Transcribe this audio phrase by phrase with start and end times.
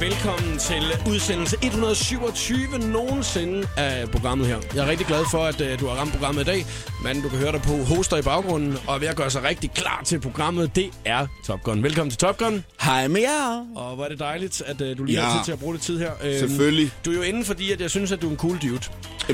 [0.00, 4.58] Velkommen til udsendelse 127 nogensinde af programmet her.
[4.74, 6.66] Jeg er rigtig glad for, at uh, du har ramt programmet i dag.
[7.04, 9.42] Men du kan høre dig på hoster i baggrunden, og er ved at gøre sig
[9.42, 10.76] rigtig klar til programmet.
[10.76, 11.82] Det er Top Gun.
[11.82, 12.64] Velkommen til Top Gun.
[12.82, 13.66] Hej med jer.
[13.76, 15.24] Og hvor er det dejligt, at uh, du lige Ja.
[15.26, 16.10] har tid til at bruge lidt tid her.
[16.22, 16.90] Øhm, Selvfølgelig.
[17.04, 18.80] Du er jo inde, fordi at jeg synes, at du er en cool dude.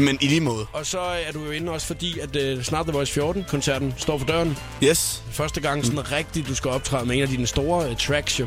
[0.00, 0.66] Men i lige måde.
[0.72, 4.18] Og så er du jo inde også, fordi at uh, snart The Voice 14-koncerten står
[4.18, 4.58] for døren.
[4.84, 5.22] Yes.
[5.30, 6.04] Første gang sådan Mm.
[6.12, 8.46] rigtigt, du skal optræde med en af dine store uh, tracks, jo.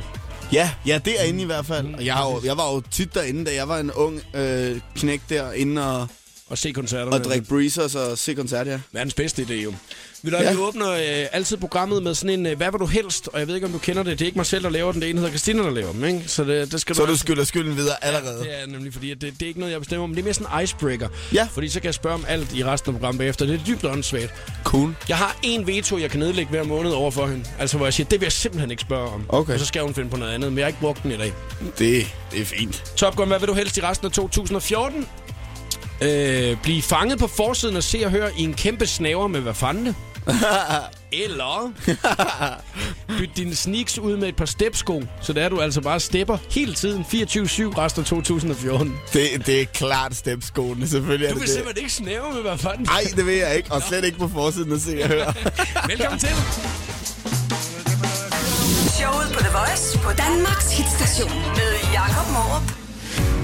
[0.54, 1.94] Ja, ja, det er inde i hvert fald.
[1.94, 4.80] Og jeg, har jo, jeg var jo tit derinde, da jeg var en ung øh,
[4.96, 6.08] knæk derinde og,
[6.50, 7.12] Og se koncerterne.
[7.12, 8.80] og drikke breezers og se koncert, ja.
[8.92, 9.74] Verdens bedste idé, jo.
[10.22, 10.44] Vi, ja.
[10.44, 10.52] Ja.
[10.52, 13.30] vi åbner øh, altid programmet med sådan en, øh, hvad vil du helst?
[13.34, 14.20] Og jeg ved ikke, om du kender det.
[14.20, 15.02] Det er ikke mig selv, der laver den.
[15.02, 16.24] Det er en, der hedder Christina, der laver den, ikke?
[16.28, 18.40] Så det, det skal Så du du altså- skylder skylden videre allerede.
[18.40, 20.10] Det er nemlig, fordi at det, det er ikke noget, jeg bestemmer om.
[20.10, 21.08] Det er mere sådan en icebreaker.
[21.34, 21.48] Ja.
[21.52, 23.46] Fordi så kan jeg spørge om alt i resten af programmet bagefter.
[23.46, 24.34] Det er dybt åndssvagt.
[24.64, 24.96] Cool.
[25.10, 27.46] Jeg har en veto, jeg kan nedlægge hver måned over for hende.
[27.60, 29.26] Altså, hvor jeg siger, det vil jeg simpelthen ikke spørge om.
[29.30, 29.54] Okay.
[29.54, 31.18] Og så skal hun finde på noget andet, men jeg har ikke brugt den i
[31.18, 31.34] dag.
[31.78, 32.84] Det, det er fint.
[32.96, 35.08] Top Gun, hvad vil du helst i resten af 2014?
[36.02, 39.54] Øh, blive fanget på forsiden og se og høre i en kæmpe snaver med hvad
[39.54, 39.96] fanden?
[41.12, 41.72] Eller
[43.08, 46.38] bytte dine sneaks ud med et par stepsko, så der er du altså bare stepper
[46.52, 48.96] hele tiden, 24-7 resten af 2014.
[49.14, 51.54] Det, det er klart stepskoene, selvfølgelig er Du vil det.
[51.56, 52.86] simpelthen ikke snæve med hvad fanden?
[52.86, 53.72] Nej, det vil jeg ikke.
[53.72, 55.34] Og slet ikke på forsiden at se og høre.
[55.90, 56.30] Velkommen til.
[58.98, 62.89] Showet på The Voice på Danmarks hitstation med Jakob Morup.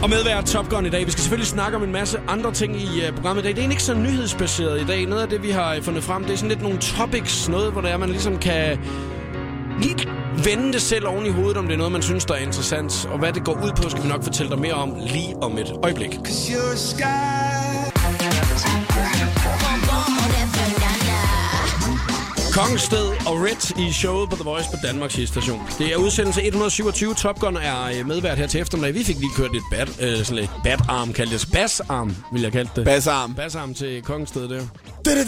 [0.04, 1.06] Og medvært Top Gun i dag.
[1.06, 3.52] Vi skal selvfølgelig snakke om en masse andre ting i uh, programmet i dag.
[3.52, 5.06] Det er egentlig ikke så nyhedsbaseret i dag.
[5.06, 7.50] Noget af det, vi har øh, fundet frem, det er sådan lidt nogle topics.
[7.50, 8.80] Noget, hvor det er, man ligesom kan
[9.82, 9.96] lige
[10.44, 13.08] vende det selv oven i hovedet, om det er noget, man synes, der er interessant.
[13.12, 15.58] Og hvad det går ud på, skal vi nok fortælle dig mere om lige om
[15.58, 16.20] et øjeblik.
[22.56, 25.62] Kongsted og Red i showet på The Voice på Danmarks station.
[25.78, 27.14] Det er udsendelse 127.
[27.14, 28.94] Top Gun er øh, medvært her til eftermiddag.
[28.94, 31.48] Vi fik lige kørt lidt bat, øh, sådan lidt bat-arm, kaldte det.
[31.54, 32.86] Bass-arm, vil jeg kalde det.
[32.86, 33.36] Bassarm.
[33.36, 34.62] Bass-arm til Kongsted der.
[35.06, 35.24] Den er,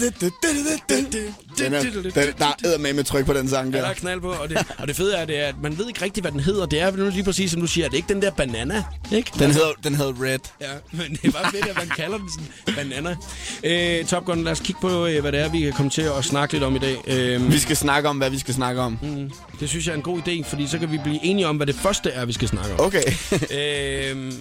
[1.82, 3.90] den, der er med med tryk på den sang Ja, der der.
[3.90, 6.02] er knald på, og det, og det fede er, det er, at man ved ikke
[6.04, 6.66] rigtigt, hvad den hedder.
[6.66, 9.30] Det er nu lige præcis, som du siger, det er ikke den der banana, ikke?
[9.38, 10.38] Den hedder, den hedder Red.
[10.60, 12.28] Ja, men det er bare fedt, at man kalder den
[12.64, 13.16] sådan banana.
[13.64, 16.02] Øh, Top Gun, lad os kigge på, øh, hvad det er, vi kan komme til
[16.18, 16.96] at snakke lidt om i dag.
[17.18, 18.98] Øh, Vi skal snakke om, hvad vi skal snakke om.
[19.60, 21.66] det synes jeg er en god idé, fordi så kan vi blive enige om, hvad
[21.66, 22.80] det første er, vi skal snakke om.
[22.86, 23.02] Okay.
[24.10, 24.32] Øhm,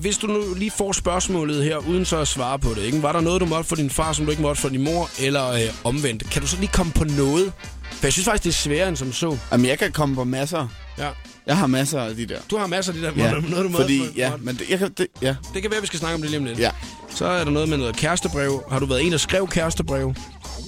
[0.00, 3.02] hvis du nu lige får spørgsmålet her, uden så at svare på det, ikke?
[3.02, 5.10] var der noget, du måtte for din far, som du ikke måtte for din mor,
[5.20, 6.30] eller øh, omvendt?
[6.30, 7.52] Kan du så lige komme på noget?
[7.90, 9.36] For jeg synes faktisk, det er sværere end som så.
[9.52, 10.68] Jamen, jeg kan komme på masser.
[10.98, 11.08] Ja.
[11.46, 12.38] Jeg har masser af de der.
[12.50, 14.70] Du har masser af de der, Ja, noget, du måtte fordi, for- ja, men det,
[14.70, 16.58] jeg kan, det, ja, Det kan være, vi skal snakke om det lige om lidt.
[16.58, 16.70] ja.
[17.14, 18.62] Så er der noget med noget kærestebrev.
[18.70, 20.14] Har du været en, der skrev kærestebrev?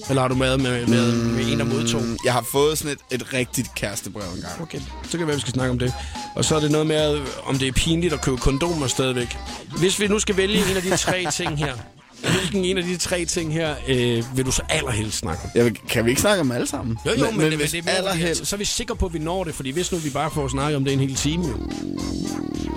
[0.09, 2.03] Eller har du været med, med, med en, der modtog?
[2.03, 4.61] Mm, Jeg har fået sådan et, et rigtigt kærestebrev engang.
[4.63, 5.93] Okay, så kan det være, vi skal snakke om det.
[6.37, 9.37] Og så er det noget med, om det er pinligt at købe kondomer stadigvæk.
[9.79, 11.75] Hvis vi nu skal vælge en af de tre ting her,
[12.21, 15.51] hvilken en af de tre ting her øh, vil du så allerhelst snakke om?
[15.65, 16.99] Vil- kan vi ikke snakke om alle sammen?
[17.07, 19.13] Jo, jo, men, men, men hvis det er allerhelst, så er vi sikre på, at
[19.15, 19.55] vi når det.
[19.55, 21.55] Fordi hvis nu vi bare får snakket om det en hel time, jo.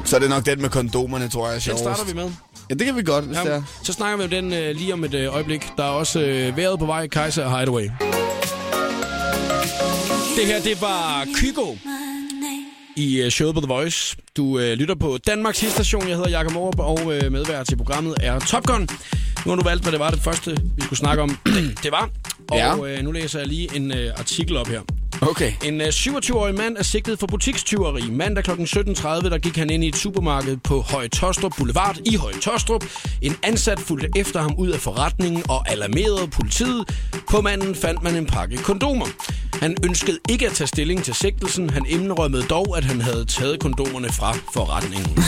[0.05, 1.84] så er det nok den med kondomerne, tror jeg er Den sjovest.
[1.84, 2.31] starter vi med.
[2.69, 3.62] Ja, det kan vi godt, hvis det Ja, er.
[3.84, 5.68] så snakker vi om den øh, lige om et øh, øjeblik.
[5.78, 7.84] Der er også øh, vejret på vej, Kaiser og Hideaway.
[10.38, 11.75] Det her, det var Kygo
[12.96, 14.16] i øh, showet på The Voice.
[14.38, 16.07] Du øh, lytter på Danmarks station.
[16.07, 18.81] Jeg hedder Jakob Morup, og øh, medvært til programmet er Top Gun.
[19.46, 21.38] Nu har du valgt, hvad det var det første, vi skulle snakke om.
[21.84, 22.09] det var.
[22.52, 22.78] Og Ja.
[22.88, 24.81] øh, nu læser jeg lige en øh, artikel op her.
[25.29, 25.53] Okay.
[25.63, 28.09] En øh, 27-årig mand er sigtet for butikstyveri.
[28.11, 28.51] Mandag kl.
[28.51, 32.85] 17.30 der gik han ind i et supermarked på Høje Tostrup Boulevard i Høje Tostrup.
[33.22, 36.97] En ansat fulgte efter ham ud af forretningen og alarmerede politiet.
[37.29, 39.06] På manden fandt man en pakke kondomer.
[39.59, 41.69] Han ønskede ikke at tage stilling til sigtelsen.
[41.69, 45.23] Han indrømmede dog, at han havde taget kondomerne fra forretningen.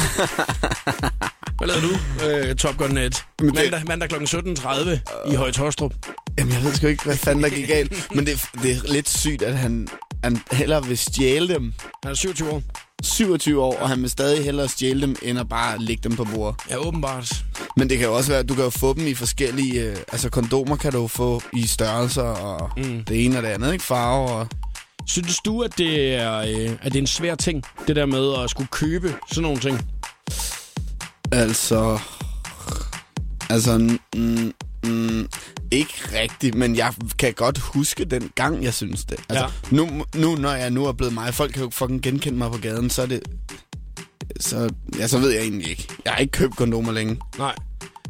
[1.57, 3.24] Hvad lavede du, øh, Top Gun Net?
[3.41, 4.15] Mandag, mandag kl.
[4.15, 5.94] 17.30 i Høje Tostrup.
[6.38, 8.08] Jamen, jeg ved sgu ikke, hvad fanden der gik galt.
[8.16, 9.88] Men det, det er lidt sygt, at han,
[10.24, 11.74] han hellere vil stjæle dem.
[12.04, 12.62] Han er 27 år.
[13.04, 16.24] 27 år, og han vil stadig hellere stjæle dem, end at bare lægge dem på
[16.24, 16.60] bordet.
[16.70, 17.46] Ja, åbenbart.
[17.78, 19.82] Men det kan jo også være, at du kan jo få dem i forskellige...
[19.82, 23.04] Øh, altså, kondomer kan du jo få i størrelser, og mm.
[23.04, 23.86] det ene og det andet, ikke?
[23.86, 24.48] Farver og...
[25.08, 28.44] Synes du, at det, er, øh, at det er en svær ting, det der med
[28.44, 29.82] at skulle købe sådan nogle ting?
[31.32, 32.00] Altså...
[33.50, 33.98] Altså...
[34.16, 34.54] Mm,
[34.86, 35.28] mm,
[35.72, 39.18] ikke rigtigt, men jeg kan godt huske den gang, jeg synes det.
[39.30, 39.76] Altså, ja.
[39.76, 42.58] nu, nu, når jeg nu er blevet mig, folk kan jo fucking genkende mig på
[42.58, 43.24] gaden, så er det...
[44.40, 45.88] Så, ja, så ved jeg egentlig ikke.
[46.06, 47.20] Jeg har ikke købt kondomer længe.
[47.38, 47.56] Nej.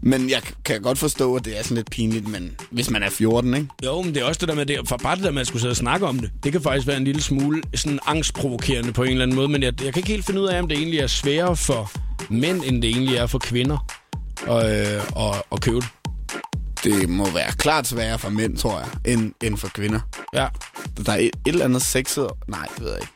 [0.01, 3.10] Men jeg kan godt forstå, at det er sådan lidt pinligt, men hvis man er
[3.10, 3.68] 14, ikke?
[3.86, 5.48] Jo, men det er også det der med, det, for bare det der med at
[5.48, 8.94] skulle sidde og snakke om det, det kan faktisk være en lille smule sådan angstprovokerende
[8.94, 10.68] på en eller anden måde, men jeg, jeg kan ikke helt finde ud af, om
[10.68, 11.92] det egentlig er sværere for
[12.30, 13.77] mænd, end det egentlig er for kvinder
[14.48, 15.88] at, øh, at, at købe det.
[16.85, 19.99] Det må være klart sværere for mænd, tror jeg, end, end for kvinder.
[20.33, 20.47] Ja.
[21.05, 22.27] Der er et, et eller andet sexet...
[22.47, 23.13] Nej, det ved jeg ikke.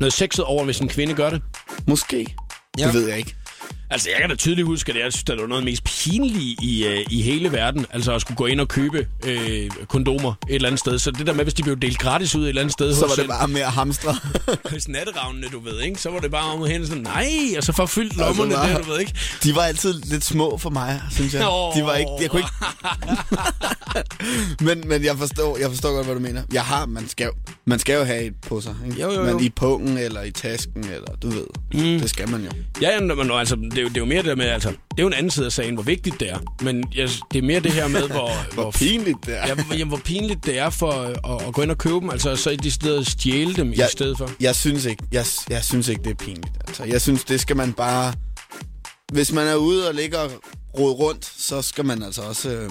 [0.00, 1.42] Noget sexet over, hvis en kvinde gør det.
[1.88, 2.36] Måske.
[2.78, 2.86] Ja.
[2.86, 3.36] Det ved jeg ikke.
[3.92, 5.84] Altså, jeg kan da tydeligt huske, at jeg synes, det var noget af det mest
[5.84, 7.86] pinlige i, øh, i hele verden.
[7.90, 10.98] Altså at skulle gå ind og købe øh, kondomer et eller andet sted.
[10.98, 12.94] Så det der med, hvis de blev delt gratis ud et eller andet sted.
[12.94, 14.16] Så var det bare mere hamstre.
[14.72, 16.00] hos natteravnene, du ved, ikke?
[16.00, 18.84] Så var det bare om at hente sådan, nej, og så forfyldt lommerne altså, der,
[18.84, 19.14] du ved, ikke?
[19.42, 21.48] De var altid lidt små for mig, synes jeg.
[21.50, 21.76] Oh.
[21.76, 22.52] De var ikke, jeg kunne ikke...
[24.66, 26.42] men, men jeg forstår, jeg forstår godt, hvad du mener.
[26.52, 27.30] Jeg har, man skal,
[27.66, 29.02] man skal jo have et på sig, ikke?
[29.02, 29.32] Jo, jo, jo.
[29.32, 31.46] Men i pungen, eller i tasken, eller du ved.
[31.74, 32.00] Mm.
[32.00, 32.50] Det skal man jo.
[32.80, 34.98] Ja, men altså, det, er jo, det er jo mere det der med, altså, det
[34.98, 36.38] er jo en anden side af sagen, hvor vigtigt det er.
[36.62, 38.30] Men jeg, det er mere det her med, hvor...
[38.54, 39.46] hvor, hvor pinligt det er.
[39.46, 42.36] Ja, jamen, hvor pinligt det er for at, at gå ind og købe dem, altså
[42.36, 44.30] så i de steder stjæle dem jeg, i stedet for.
[44.40, 46.56] Jeg synes ikke, jeg, jeg synes ikke, det er pinligt.
[46.68, 48.12] Altså, jeg synes, det skal man bare...
[49.12, 50.28] Hvis man er ude og ligger
[50.78, 52.50] rode rundt, så skal man altså også...
[52.50, 52.70] Øh,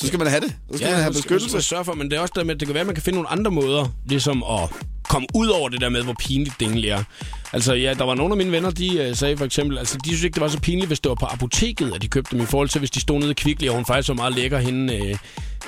[0.00, 0.56] så skal man have det.
[0.70, 1.48] Så skal ja, man have beskyttelse.
[1.48, 2.94] Skal, sørge for, men det er også der med, at det kan være, at man
[2.94, 4.68] kan finde nogle andre måder, ligesom at
[5.12, 7.04] komme ud over det der med, hvor pinligt det egentlig er.
[7.52, 10.08] Altså, ja, der var nogle af mine venner, de uh, sagde for eksempel, altså, de
[10.08, 12.42] synes ikke, det var så pinligt, hvis det var på apoteket, at de købte dem,
[12.42, 14.58] i forhold til, hvis de stod nede i Kvickly, og hun faktisk var meget lækker
[14.58, 15.18] hende, uh,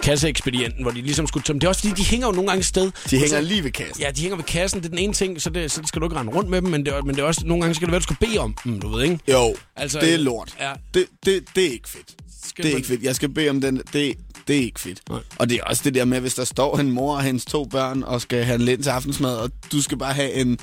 [0.03, 1.61] kasseekspedienten, hvor de ligesom skulle dem.
[1.61, 2.91] Det er også fordi, de hænger jo nogle gange et sted.
[3.11, 4.01] De hænger så, lige ved kassen.
[4.01, 4.81] Ja, de hænger ved kassen.
[4.81, 6.71] Det er den ene ting, så det, så skal du ikke rende rundt med dem,
[6.71, 8.55] men det, men det er også nogle gange, skal det være, du skal bede om
[8.65, 9.19] dem, du ved, ikke?
[9.29, 10.55] Jo, altså, det er lort.
[10.61, 10.73] Ja.
[10.95, 12.15] Det, det, det er ikke fedt.
[12.45, 12.79] Skal det er man...
[12.79, 13.03] ikke fedt.
[13.03, 13.77] Jeg skal bede om den.
[13.93, 14.15] Det,
[14.49, 15.01] det er ikke fedt.
[15.09, 15.21] Nej.
[15.39, 17.65] Og det er også det der med, hvis der står en mor og hendes to
[17.65, 20.59] børn og skal have lidt til aftensmad, og du skal bare have en,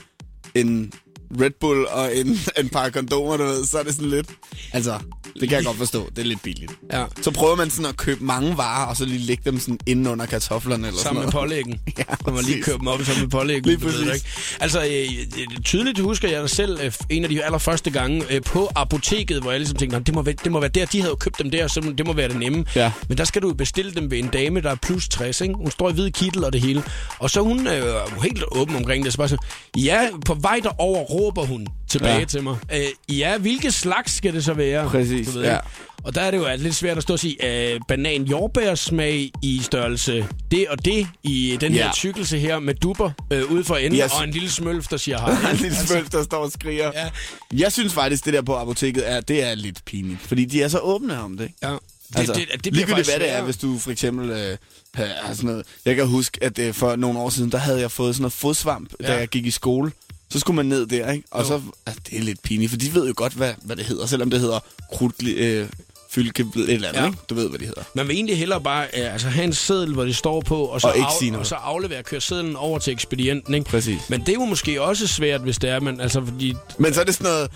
[0.56, 0.94] en
[1.42, 2.28] Red Bull og en,
[2.60, 4.30] en par kondomer, du ved, så er det sådan lidt...
[4.74, 5.00] Altså,
[5.40, 6.10] det kan jeg godt forstå.
[6.10, 6.72] Det er lidt billigt.
[6.94, 7.06] Ja.
[7.22, 10.08] Så prøver man sådan at købe mange varer, og så lige lægge dem sådan inden
[10.08, 11.80] under kartoflerne eller sammen sådan med pålæggen.
[11.98, 13.66] ja, Når man lige køber dem op sammen med pålæggen.
[13.66, 14.06] Lige præcis.
[14.06, 14.26] Ved, ikke?
[14.60, 19.42] Altså, øh, tydeligt husker jeg selv øh, en af de allerførste gange øh, på apoteket,
[19.42, 21.52] hvor jeg ligesom tænkte, det må, være, det må være der, de havde købt dem
[21.52, 22.66] der, så det må være det nemme.
[22.76, 22.92] Ja.
[23.08, 25.54] Men der skal du bestille dem ved en dame, der er plus 60, ikke?
[25.54, 26.84] Hun står i hvid kittel og det hele.
[27.20, 29.14] Og så hun er øh, helt åben omkring det.
[29.14, 29.38] Så bare så,
[29.78, 32.26] ja, på vej derover råber hun tilbage ja.
[32.26, 32.58] til mig.
[32.74, 34.90] Øh, ja, hvilke slags skal det så være?
[34.90, 35.58] Præcis, du ved, ja.
[36.04, 39.62] Og der er det jo lidt svært at stå og sige, øh, banan jordbærsmag i
[39.64, 41.84] størrelse det og det i den ja.
[41.84, 44.12] her tykkelse her med duber øh, ude for enden, yes.
[44.18, 45.52] og en lille smølf, der siger hej.
[45.52, 46.92] en lille smølf, der står og skriger.
[46.96, 47.10] Ja.
[47.54, 50.68] Jeg synes faktisk, det der på apoteket, er, det er lidt pinligt, fordi de er
[50.68, 51.52] så åbne om det.
[51.64, 51.68] Ja.
[51.72, 54.58] Det, altså, det, det, det ligegyldigt hvad det er, hvis du for eksempel øh,
[54.96, 55.66] har sådan noget.
[55.86, 58.34] Jeg kan huske, at øh, for nogle år siden, der havde jeg fået sådan noget
[58.34, 59.08] fodsvamp, ja.
[59.08, 59.92] da jeg gik i skole.
[60.32, 61.28] Så skulle man ned der, ikke?
[61.32, 61.48] Og jo.
[61.48, 64.06] så, altså, det er lidt pinligt, for de ved jo godt, hvad, hvad det hedder,
[64.06, 64.60] selvom det hedder
[64.94, 65.68] krudtli, øh,
[66.12, 67.06] fylke et eller andet, ja.
[67.06, 67.18] ikke?
[67.30, 67.84] Du ved, hvad det hedder.
[67.94, 70.82] Man vil egentlig hellere bare øh, altså, have en seddel, hvor det står på, og
[70.82, 73.70] så, og, af, og så aflevere, køre sedlen over til ekspedienten, ikke?
[73.70, 74.10] Præcis.
[74.10, 76.54] Men det er jo måske også svært, hvis det er, men altså, fordi...
[76.78, 77.48] Men så er det sådan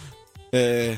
[0.54, 0.90] noget...
[0.90, 0.98] Øh,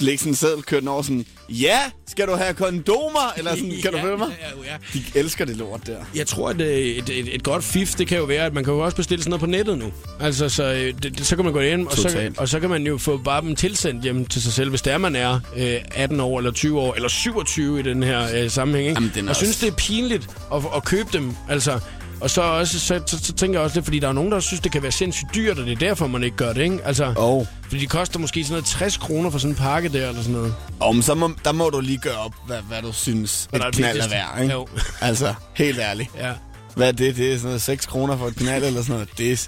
[0.00, 3.32] lægge sådan en seddel, køre den over sådan, ja, skal du have kondomer?
[3.36, 4.28] Eller sådan, kan ja, du høre mig?
[4.40, 4.76] Ja, ja.
[4.92, 5.96] De elsker det lort der.
[6.14, 8.64] Jeg tror, at øh, et, et, et godt fif, det kan jo være, at man
[8.64, 9.92] kan jo også bestille sådan noget på nettet nu.
[10.20, 12.86] Altså, så, øh, det, så kan man gå ind, og så, og så kan man
[12.86, 15.74] jo få bare dem tilsendt hjem til sig selv, hvis det er, man er øh,
[15.90, 18.88] 18 år, eller 20 år, eller 27 i den her øh, sammenhæng.
[18.88, 19.02] Ikke?
[19.16, 19.40] Jamen, og også...
[19.40, 21.36] synes, det er pinligt at, at købe dem.
[21.48, 21.80] Altså,
[22.20, 24.40] og så, også, så, så, så tænker jeg også det, fordi der er nogen, der
[24.40, 26.78] synes, det kan være sindssygt dyrt, og det er derfor, man ikke gør det, ikke?
[26.84, 27.46] Altså, oh.
[27.72, 30.32] Fordi de koster måske sådan noget 60 kroner for sådan en pakke der, eller sådan
[30.34, 30.54] noget.
[30.94, 33.74] Men så må, der må du lige gøre op, hvad, hvad du synes, hvad et
[33.74, 34.54] knald er værd, ikke?
[34.54, 34.66] Jo.
[35.00, 36.10] altså, helt ærligt.
[36.18, 36.32] Ja.
[36.76, 37.16] Hvad er det?
[37.16, 39.08] Det er sådan noget 6 kroner for et knald, eller sådan noget.
[39.18, 39.46] Det er...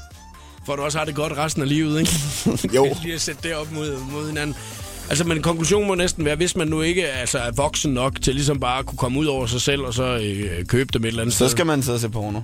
[0.66, 2.12] For du også har det godt resten af livet, ikke?
[2.76, 2.96] jo.
[3.02, 4.56] lige at sætte det op mod, mod hinanden.
[5.08, 8.34] Altså, men konklusionen må næsten være, hvis man nu ikke altså, er voksen nok til
[8.34, 11.08] ligesom bare at kunne komme ud over sig selv og så øh, købe dem et
[11.08, 11.48] eller andet Så sted.
[11.48, 12.40] skal man så se porno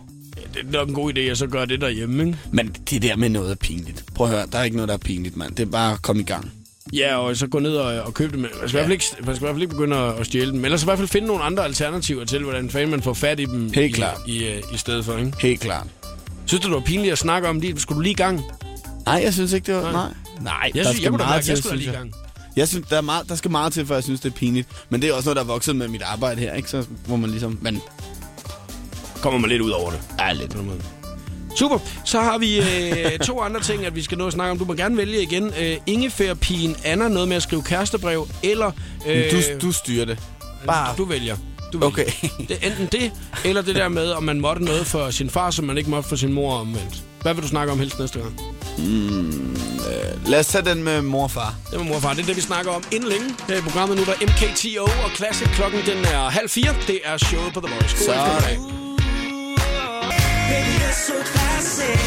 [0.55, 2.39] det er nok en god idé at så gøre det derhjemme, ikke?
[2.53, 4.05] Men det der med noget er pinligt.
[4.15, 5.55] Prøv at høre, der er ikke noget, der er pinligt, mand.
[5.55, 6.53] Det er bare at komme i gang.
[6.93, 8.41] Ja, og så gå ned og, og købe dem.
[8.41, 8.69] Man skal, ja.
[8.69, 10.65] i hvert fald ikke, man skal i hvert fald ikke begynde at, stjæle dem.
[10.65, 13.41] Eller så i hvert fald finde nogle andre alternativer til, hvordan fanden man får fat
[13.41, 14.21] i dem Helt i, klart.
[14.27, 15.33] I, i, i stedet for, ikke?
[15.41, 15.87] Helt klart.
[16.47, 17.81] Synes du, det var pinligt at snakke om det?
[17.81, 18.41] Skulle du lige i gang?
[19.07, 19.93] Nej, jeg synes ikke, det var...
[19.93, 20.13] Nej.
[20.41, 22.13] Nej, jeg, synes, jeg, meget mærke, til, jeg skulle lige i gang.
[22.57, 24.69] Jeg synes, der, er meget, der skal meget til, for jeg synes, det er pinligt.
[24.91, 26.71] Men det er også noget, der er vokset med mit arbejde her, ikke?
[26.71, 27.59] Så må man ligesom...
[27.63, 27.81] Men
[29.23, 30.01] kommer man lidt ud over det.
[30.19, 30.57] Ja, lidt.
[31.57, 31.79] Super.
[32.05, 34.59] Så har vi øh, to andre ting, at vi skal nå at snakke om.
[34.59, 35.53] Du må gerne vælge igen.
[35.61, 38.71] Øh, Ingefærpigen Anna, noget med at skrive kærestebrev, eller...
[39.07, 39.37] Øh, du,
[39.67, 40.19] du styrer det.
[40.67, 40.95] Bare.
[40.99, 41.37] Du vælger.
[41.73, 41.87] Du vælger.
[41.87, 42.07] Okay.
[42.49, 43.13] det er enten det,
[43.45, 46.09] eller det der med, om man måtte noget for sin far, som man ikke måtte
[46.09, 47.03] for sin mor omvendt.
[47.23, 48.41] Hvad vil du snakke om helst næste gang?
[48.79, 51.55] Mm, øh, lad os tage den med mor og far.
[51.71, 52.13] Det med mor og far.
[52.15, 53.97] Det er det, vi snakker om inden længe her i programmet.
[53.97, 55.49] Nu er der MKTO og Classic.
[55.49, 56.75] Klokken den er halv fire.
[56.87, 57.97] Det er showet på The Voice.
[57.97, 58.90] God Så- eftermiddag.
[60.51, 62.01] Baby, you're so classic.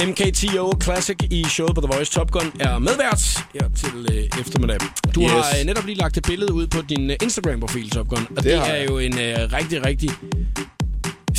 [0.00, 3.20] MKTO Classic i showet på The Voice Top Gun er medvært
[3.54, 4.78] her til øh, eftermiddag.
[5.14, 5.30] Du Yes.
[5.30, 8.26] har øh, netop lige lagt et billede ud på din øh, Instagram-profil, Top Gun.
[8.36, 10.10] Og det, det er jo en øh, rigtig, rigtig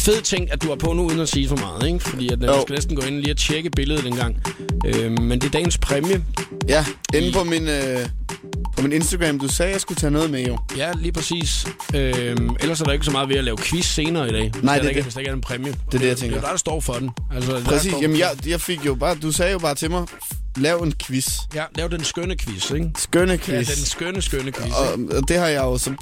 [0.01, 1.87] fed ting, at du har på nu, uden at sige for meget.
[1.87, 1.99] Ikke?
[1.99, 4.35] Fordi at, øh, du skal næsten gå ind lige og tjekke billedet en gang.
[4.85, 6.23] Øh, men det er dagens præmie.
[6.67, 8.09] Ja, inde på min, øh,
[8.77, 9.39] på min Instagram.
[9.39, 10.57] Du sagde, jeg skulle tage noget med, jo.
[10.77, 11.67] Ja, lige præcis.
[11.95, 14.51] Øh, ellers er der ikke så meget ved at lave quiz senere i dag.
[14.63, 15.03] Nej, der det er ikke, det.
[15.03, 15.71] Hvis der ikke er en præmie.
[15.71, 16.35] det, jeg Det er tænker.
[16.35, 17.09] jo der, der står for den.
[17.35, 17.91] Altså, der Præcis.
[17.91, 19.15] står- Jamen, jeg, jeg fik jo bare...
[19.15, 20.05] Du sagde jo bare til mig,
[20.57, 21.37] lav en quiz.
[21.55, 22.89] Ja, lav den skønne quiz, ikke?
[22.97, 23.67] Skønne Ja, quiz.
[23.77, 24.73] den skønne, skønne quiz.
[24.73, 25.93] og, og det har jeg jo så...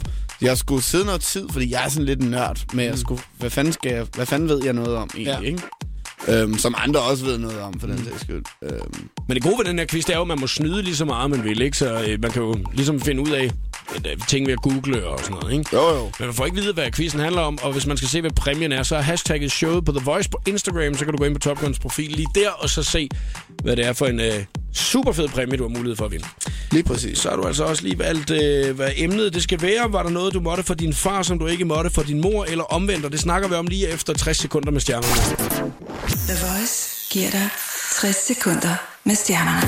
[0.41, 3.21] Jeg skulle sidde noget tid, fordi jeg er sådan lidt en nørd, men jeg skulle,
[3.37, 5.47] hvad, fanden skal jeg, hvad fanden ved jeg noget om egentlig, Ja.
[5.47, 5.61] ikke?
[6.27, 8.43] Øhm, som andre også ved noget om, for den sags skyld.
[8.63, 10.81] Øhm, Men det gode ved den her quiz, det er jo, at man må snyde
[10.81, 11.77] lige så meget, man vil, ikke?
[11.77, 13.51] Så øh, man kan jo ligesom finde ud af
[14.27, 15.69] ting ved at google og sådan noget, ikke?
[15.73, 16.03] jo, jo.
[16.19, 18.31] Men man får ikke vide, hvad quizzen handler om, og hvis man skal se, hvad
[18.31, 21.25] præmien er, så er hashtagget showet på The Voice på Instagram, så kan du gå
[21.25, 23.09] ind på Top Guns profil lige der, og så se,
[23.63, 26.25] hvad det er for en øh, super fed præmie, du har mulighed for at vinde.
[26.71, 27.17] Lige præcis.
[27.17, 29.93] Så har du altså også lige valgt, øh, hvad emnet det skal være.
[29.93, 32.45] Var der noget, du måtte for din far, som du ikke måtte for din mor,
[32.45, 33.05] eller omvendt?
[33.05, 35.07] Og det snakker vi om lige efter 60 sekunder med stjernerne.
[36.27, 37.49] The Voice giver dig
[38.01, 39.67] 60 sekunder med stjernerne.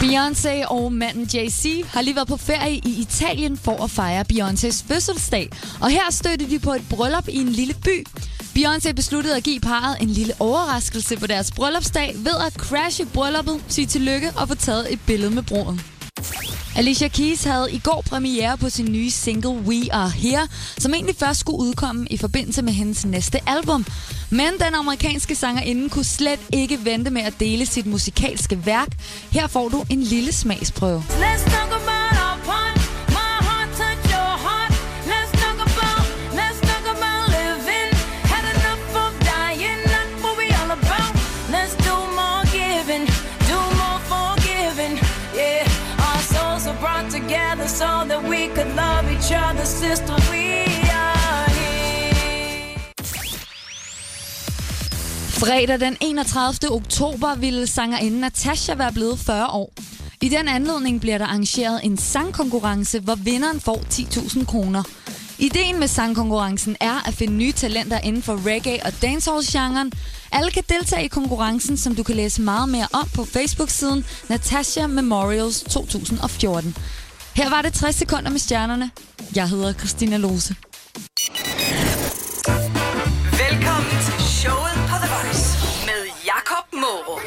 [0.00, 4.84] Beyoncé og manden Jay-Z har lige været på ferie i Italien for at fejre Beyoncés
[4.88, 5.50] fødselsdag.
[5.80, 8.06] Og her stødte de på et bryllup i en lille by.
[8.58, 13.64] Beyoncé besluttede at give parret en lille overraskelse på deres bryllupsdag ved at crashe brylluppet,
[13.68, 15.95] sige tillykke og få taget et billede med bruden.
[16.76, 21.16] Alicia Keys havde i går premiere på sin nye single We Are Here, som egentlig
[21.16, 23.86] først skulle udkomme i forbindelse med hendes næste album.
[24.30, 28.88] Men den amerikanske sangerinde kunne slet ikke vente med at dele sit musikalske værk.
[29.30, 31.04] Her får du en lille smagsprøve.
[31.08, 32.05] Let's talk about
[49.76, 50.16] sister.
[50.32, 52.14] We are here.
[55.28, 56.70] Fredag den 31.
[56.70, 59.72] oktober ville sangerinden Natasha være blevet 40 år.
[60.22, 64.82] I den anledning bliver der arrangeret en sangkonkurrence, hvor vinderen får 10.000 kroner.
[65.38, 69.92] Ideen med sangkonkurrencen er at finde nye talenter inden for reggae og dancehall-genren.
[70.32, 74.86] Alle kan deltage i konkurrencen, som du kan læse meget mere om på Facebook-siden Natasha
[74.86, 76.76] Memorials 2014.
[77.36, 78.90] Her var det 60 sekunder med stjernerne.
[79.34, 80.54] Jeg hedder Christina Lose.
[83.44, 85.48] Velkommen til showet på The Voice
[85.88, 86.00] med
[86.30, 87.20] Jakob Morup.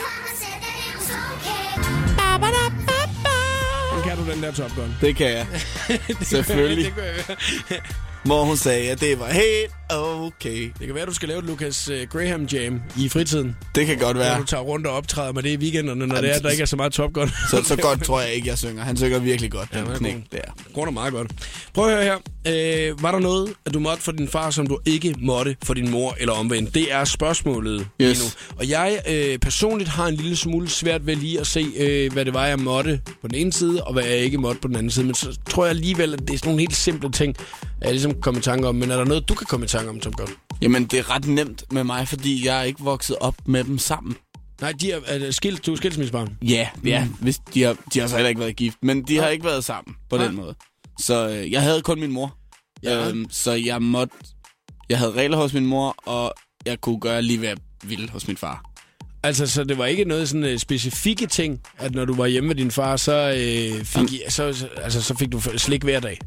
[4.04, 4.96] Kan du den der Top Gun?
[5.01, 5.48] Det kan jeg.
[6.22, 6.86] Selvfølgelig.
[6.86, 7.80] det, kan være.
[8.25, 10.72] Mor, hun sagde, at det var helt okay.
[10.79, 13.55] det kan være, du skal lave et Lucas uh, Graham Jam i fritiden.
[13.75, 14.39] Det kan godt være.
[14.39, 16.62] du tager rundt og optræder med det i weekenderne, når Jamen, det er, der ikke
[16.62, 17.29] er så meget Top Gun.
[17.51, 18.84] Så, så godt tror jeg ikke, jeg synger.
[18.84, 20.86] Han synger virkelig godt, Ja, den knæk der.
[20.86, 21.31] da meget godt.
[21.74, 22.15] Prøv at høre her.
[22.48, 25.74] Øh, var der noget, at du måtte for din far, som du ikke måtte for
[25.74, 26.75] din mor eller omvendt?
[26.75, 28.38] Det er spørgsmålet lige Yes.
[28.50, 28.55] nu.
[28.60, 32.25] Og jeg øh, personligt har en lille smule svært ved lige at se, øh, hvad
[32.25, 34.75] det var, jeg måtte på den ene side, og hvad jeg ikke måtte på den
[34.75, 35.05] anden side.
[35.05, 37.36] Men så tror jeg alligevel, at det er sådan nogle helt simple ting,
[37.81, 38.75] jeg ligesom kommer i tanke om.
[38.75, 40.31] Men er der noget, du kan komme i tanke om, Tom Godt?
[40.62, 43.77] Jamen, det er ret nemt med mig, fordi jeg er ikke vokset op med dem
[43.77, 44.15] sammen.
[44.62, 46.38] Nej, de er, er skilt, du er skilsmissebarn.
[46.41, 47.05] Ja, ja.
[47.05, 47.12] Mm.
[47.21, 49.63] Hvis de, har, de har så heller ikke været gift, men de har ikke været
[49.63, 50.25] sammen på Nej.
[50.25, 50.55] den måde.
[51.00, 52.36] Så øh, jeg havde kun min mor.
[52.83, 53.09] Ja.
[53.09, 54.15] Øhm, så jeg måtte...
[54.89, 56.33] Jeg havde regler hos min mor, og
[56.65, 58.63] jeg kunne gøre lige, hvad jeg ville hos min far.
[59.24, 62.48] Altså, så det var ikke noget sådan uh, specifikke ting, at når du var hjemme
[62.48, 66.00] med din far, så, øh, fik, I, så, så- altså, så fik du slik hver
[66.00, 66.19] dag?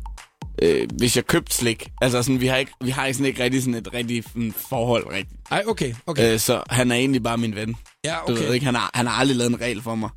[0.63, 1.89] Øh, hvis jeg købte slik.
[2.03, 4.55] Altså, sådan, vi har ikke, vi har ikke sådan ikke rigtig sådan et rigtig sådan,
[4.69, 5.07] forhold.
[5.13, 5.37] Rigtig.
[5.51, 6.33] Ej, okay, okay.
[6.33, 7.77] Øh, så han er egentlig bare min ven.
[8.05, 8.43] ja, Du okay.
[8.45, 10.11] ved ikke, han har, han har aldrig lavet en regel for mig.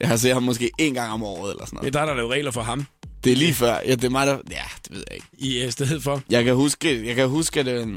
[0.00, 1.96] Jeg har set ham måske en gang om året eller sådan Det noget.
[1.96, 2.86] er dig, der laver regler for ham
[3.24, 3.78] Det er lige før.
[3.86, 4.38] Ja, det er mig, der...
[4.50, 5.26] Ja, det ved jeg ikke.
[5.38, 6.22] i uh, stedet for.
[6.30, 7.88] Jeg kan huske, jeg kan huske at øh,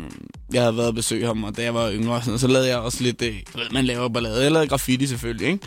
[0.54, 2.78] jeg havde været og besøge ham, og da jeg var yngre, sådan, så lavede jeg
[2.78, 3.22] også lidt...
[3.22, 4.50] Øh, du ved, man laver ballade.
[4.50, 5.66] Lavede graffiti selvfølgelig, ikke?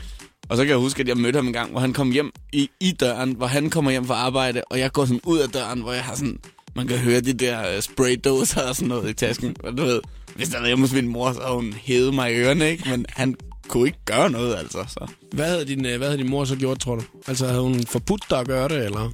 [0.55, 2.33] Og så kan jeg huske, at jeg mødte ham en gang, hvor han kom hjem
[2.53, 5.49] i, i døren, hvor han kommer hjem fra arbejde, og jeg går sådan ud af
[5.49, 6.39] døren, hvor jeg har sådan...
[6.77, 9.57] Man kan høre de der øh, uh, spraydåser og sådan noget i tasken.
[9.65, 10.01] Og du ved,
[10.37, 12.89] hvis der var hjemme hos min mor, så hun hævet mig i ørerne, ikke?
[12.91, 13.35] Men han
[13.69, 14.85] kunne ikke gøre noget, altså.
[14.89, 15.07] Så.
[15.33, 17.03] Hvad havde, din, øh, hvad havde din mor så gjort, tror du?
[17.27, 19.13] Altså, havde hun forbudt dig at gøre det, eller?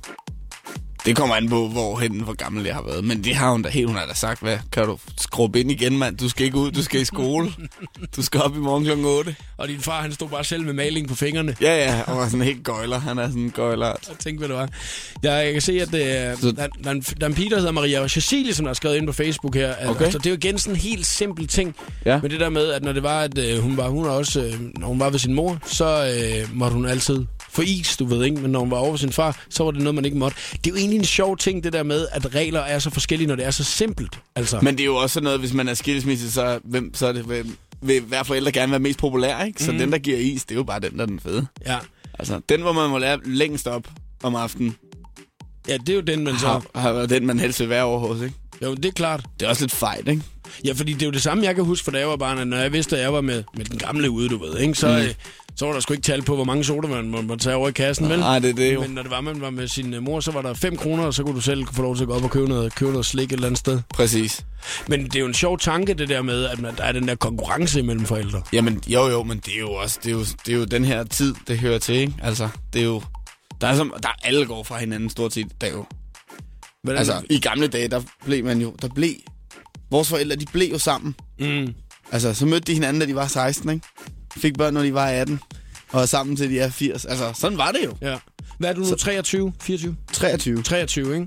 [1.07, 3.05] Det kommer an på, hvorhen, hvor gammel jeg har været.
[3.05, 4.59] Men det har hun da helt, hun har da sagt, hvad?
[4.73, 6.17] Kan du skrubbe ind igen, mand?
[6.17, 7.53] Du skal ikke ud, du skal i skole.
[8.17, 8.91] Du skal op i morgen kl.
[9.05, 9.37] 8.
[9.57, 11.57] Og din far, han stod bare selv med maling på fingrene.
[11.61, 12.99] Ja, ja, og var sådan helt gøjler.
[12.99, 13.87] Han er sådan en gøjler.
[13.87, 14.69] Jeg tænkte, hvad det var.
[15.23, 17.51] Jeg, jeg kan se, at øh, Så- der, der, er en, der er en pige,
[17.51, 19.73] der hedder Maria Cecilie, som der har skrevet ind på Facebook her.
[19.73, 20.05] At, Okay.
[20.05, 21.75] Altså, det er jo igen sådan en helt simpel ting.
[22.05, 22.21] Ja.
[22.23, 24.55] Men det der med, at når det var, at øh, hun var, hun også, øh,
[24.79, 28.25] når hun var ved sin mor, så øh, måtte hun altid få is, du ved
[28.25, 28.41] ikke.
[28.41, 30.37] Men når hun var over sin far, så var det noget, man ikke måtte.
[30.53, 33.29] Det er jo egentlig en sjov ting, det der med, at regler er så forskellige,
[33.29, 34.19] når det er så simpelt.
[34.37, 34.59] Altså.
[34.63, 37.13] Men det er jo også sådan noget, hvis man er skilsmisse, så, hvem, så er
[37.13, 39.65] det, hvem, vil hver forældre gerne være mest populær, ikke?
[39.65, 39.79] Så mm.
[39.79, 41.47] den, der giver is, det er jo bare den, der er den fede.
[41.67, 41.79] ja.
[42.19, 43.89] Altså, den, hvor man må lære længst op
[44.23, 44.77] om aftenen,
[45.69, 46.47] ja, det er jo den, man så...
[46.47, 48.35] har, har været den, man helst vil være over hos, ikke?
[48.63, 49.25] Jo, det er klart.
[49.41, 50.23] Det er også lidt fejt, ikke?
[50.65, 52.39] Ja, fordi det er jo det samme, jeg kan huske fra da jeg var barn,
[52.39, 54.75] at når jeg vidste, at jeg var med, med den gamle ude, du ved, ikke?
[54.75, 54.95] Så, mm.
[54.95, 55.15] øh,
[55.61, 57.69] så var der sgu ikke tal på, hvor mange soda man må, må tage over
[57.69, 58.19] i kassen, vel?
[58.19, 58.81] Nej, det er det jo.
[58.81, 61.05] Men når det var, man var med sin øh, mor, så var der 5 kroner,
[61.05, 62.91] og så kunne du selv få lov til at gå op og købe noget, købe
[62.91, 63.81] noget slik et eller andet sted.
[63.95, 64.45] Præcis.
[64.89, 67.09] Men det er jo en sjov tanke, det der med, at man, der er den
[67.09, 68.43] der konkurrence imellem forældre.
[68.53, 70.85] Jamen, jo jo, men det er jo også, det er jo, det er jo den
[70.85, 72.15] her tid, det hører til, ikke?
[72.23, 73.03] Altså, det er jo,
[73.61, 75.85] der er, som, der er alle går fra hinanden stort set, der er jo.
[76.83, 79.11] Hvordan, Altså, i gamle dage, der blev man jo, der blev,
[79.91, 81.15] vores forældre, de blev jo sammen.
[81.39, 81.75] mm,
[82.13, 83.87] Altså, så mødte de hinanden, da de var 16, ikke?
[84.37, 85.41] Fik børn, når de var 18.
[85.93, 87.05] Og sammen til de er 80.
[87.05, 87.97] Altså, sådan var det jo.
[88.09, 88.17] ja.
[88.59, 88.95] Hvad er du nu?
[88.95, 89.53] 23?
[89.63, 89.97] 24?
[90.13, 90.63] 23.
[90.63, 91.27] 23, ikke?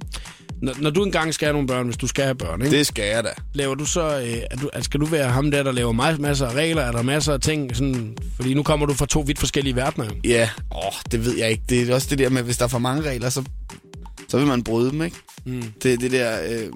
[0.61, 2.77] Når, når du engang skal have nogle børn, hvis du skal have børn, ikke?
[2.77, 3.29] Det skal jeg da.
[3.53, 6.21] Laver du så, øh, er du, altså, skal du være ham der, der laver ma-
[6.21, 6.81] masser af regler?
[6.81, 7.75] Er der masser af ting?
[7.75, 10.05] Sådan, fordi nu kommer du fra to vidt forskellige verdener.
[10.05, 10.11] jo.
[10.23, 11.63] Ja, åh, det ved jeg ikke.
[11.69, 13.43] Det er også det der med, hvis der er for mange regler, så,
[14.27, 15.17] så vil man bryde dem, ikke?
[15.45, 15.63] Mm.
[15.83, 16.67] Det er det der øh,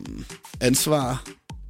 [0.62, 1.24] ansvar.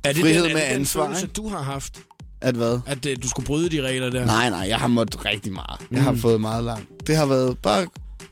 [0.03, 1.33] Er det Frihed den, er med det den ansvar, følelse, ikke?
[1.33, 1.99] du har haft?
[2.41, 2.79] At hvad?
[2.85, 4.25] At øh, du skulle bryde de regler der?
[4.25, 5.79] Nej, nej, jeg har måttet rigtig meget.
[5.91, 7.07] Jeg har fået meget langt.
[7.07, 7.87] Det har været bare...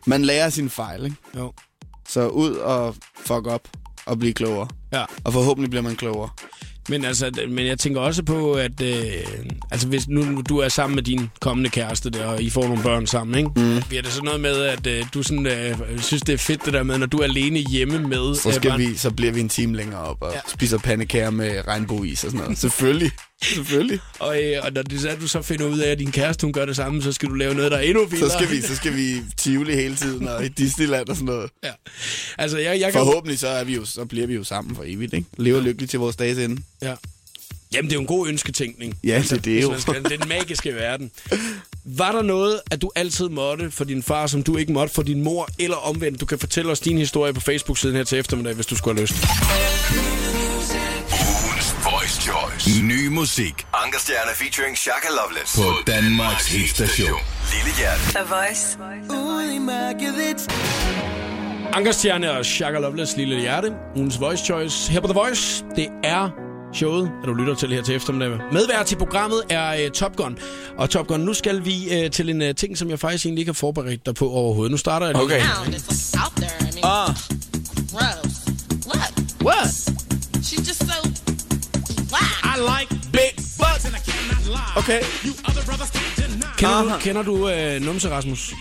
[0.06, 1.16] Man lærer sin fejl, ikke?
[1.38, 1.54] Jo.
[2.10, 3.68] Så ud og fuck op
[4.06, 4.68] og blive klogere.
[4.94, 5.04] Ja.
[5.24, 6.30] Og forhåbentlig bliver man klogere.
[6.90, 8.96] Men, altså, men jeg tænker også på, at øh,
[9.72, 12.84] altså, hvis nu du er sammen med din kommende kæreste der, og I får nogle
[12.84, 13.50] børn sammen, ikke?
[13.56, 13.82] Mm.
[13.88, 16.74] bliver det så noget med, at øh, du sådan, øh, synes, det er fedt det
[16.74, 18.80] der med, når du er alene hjemme med Så, øh, skal børn?
[18.80, 20.40] vi, så bliver vi en time længere op og ja.
[20.48, 22.58] spiser pandekager med regnbueis og sådan noget.
[22.58, 23.12] Selvfølgelig.
[23.44, 24.00] Selvfølgelig.
[24.20, 26.54] Og, øh, og når det så, du så finder ud af, at din kæreste hun
[26.54, 28.30] gør det samme, så skal du lave noget, der er endnu vildere.
[28.30, 31.52] Så skal vi, så skal vi Tivoli hele tiden og i Disneyland og sådan noget.
[31.64, 31.72] Ja.
[32.38, 33.00] Altså, jeg, jeg kan...
[33.00, 35.28] Forhåbentlig så, er vi jo, så bliver vi jo sammen for evigt, ikke?
[35.38, 36.62] Lever lykkeligt til vores dages ende.
[36.82, 36.96] Ja.
[37.74, 38.98] Jamen, det er jo en god ønsketænkning.
[39.04, 39.80] Ja, det er det hvis jo.
[39.80, 41.12] Skal, det er den magiske verden.
[41.84, 45.04] Var der noget, at du altid måtte for din far, som du ikke måtte for
[45.04, 46.22] din mor, eller omvendt?
[46.22, 49.02] Du kan fortælle os din historie på Facebook-siden her til eftermiddag, hvis du skulle have
[49.02, 49.16] lyst.
[52.66, 55.56] Ny musik Ankerstjerne featuring Shaka Loveless.
[55.56, 57.20] på Danmarks hitstation.
[57.54, 58.02] Lille Hjerte.
[58.04, 58.78] The Voice.
[61.74, 63.74] Ankerstjerne og Shaka Loveless Lille Hjerte.
[63.96, 65.66] Ugens Voice Choice her på The Voice.
[65.76, 66.30] Det er
[66.74, 68.40] showet, at du lytter til her til eftermiddag.
[68.52, 70.38] Medvært til programmet er uh, Top Gun.
[70.78, 73.42] Og Top Gun, nu skal vi uh, til en uh, ting, som jeg faktisk egentlig
[73.42, 74.72] ikke har forberedt dig på overhovedet.
[74.72, 75.24] Nu starter jeg lige.
[75.24, 75.40] Okay.
[75.40, 75.48] like.
[75.68, 77.08] I mean, Ah,
[77.92, 78.36] gross.
[78.88, 79.14] What?
[79.42, 79.95] what?
[82.56, 84.74] I like big butts, and I cannot lie.
[84.82, 85.02] Okay.
[85.26, 86.48] You other brothers can't deny.
[86.58, 88.54] Kender du, kender du øh, Numse Rasmus?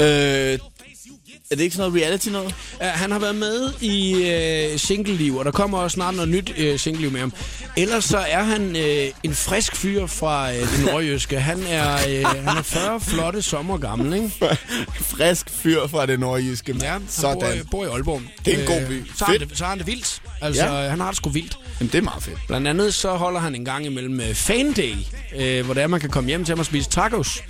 [0.00, 0.58] Øh,
[1.50, 2.54] er det ikke sådan noget reality noget?
[2.80, 4.12] Uh, han har været med i
[4.72, 7.32] uh, Single-liv, og der kommer også snart noget nyt uh, Single-liv med ham.
[7.76, 8.82] Ellers så er han uh,
[9.22, 11.40] en frisk fyr fra uh, det nordjyske.
[11.40, 14.30] Han er, uh, han er 40 flotte sommer gammel, ikke?
[15.16, 16.72] Frisk fyr fra det nordjyske.
[16.72, 16.82] mand.
[16.82, 17.38] Ja, han Sådan.
[17.40, 18.22] Bor, i- bor i Aalborg.
[18.44, 19.10] Det er en god by.
[19.16, 19.48] Så har, Fedt.
[19.50, 20.22] det, så har han det vildt.
[20.40, 20.82] Altså, Ja.
[20.82, 20.88] ja.
[20.90, 21.58] han har det sgu vildt.
[21.80, 22.38] Jamen, det er meget fedt.
[22.48, 24.92] Blandt andet så holder han en gang imellem uh, Fan Day,
[25.60, 27.42] uh, hvor det er, man kan komme hjem til ham og spise tacos.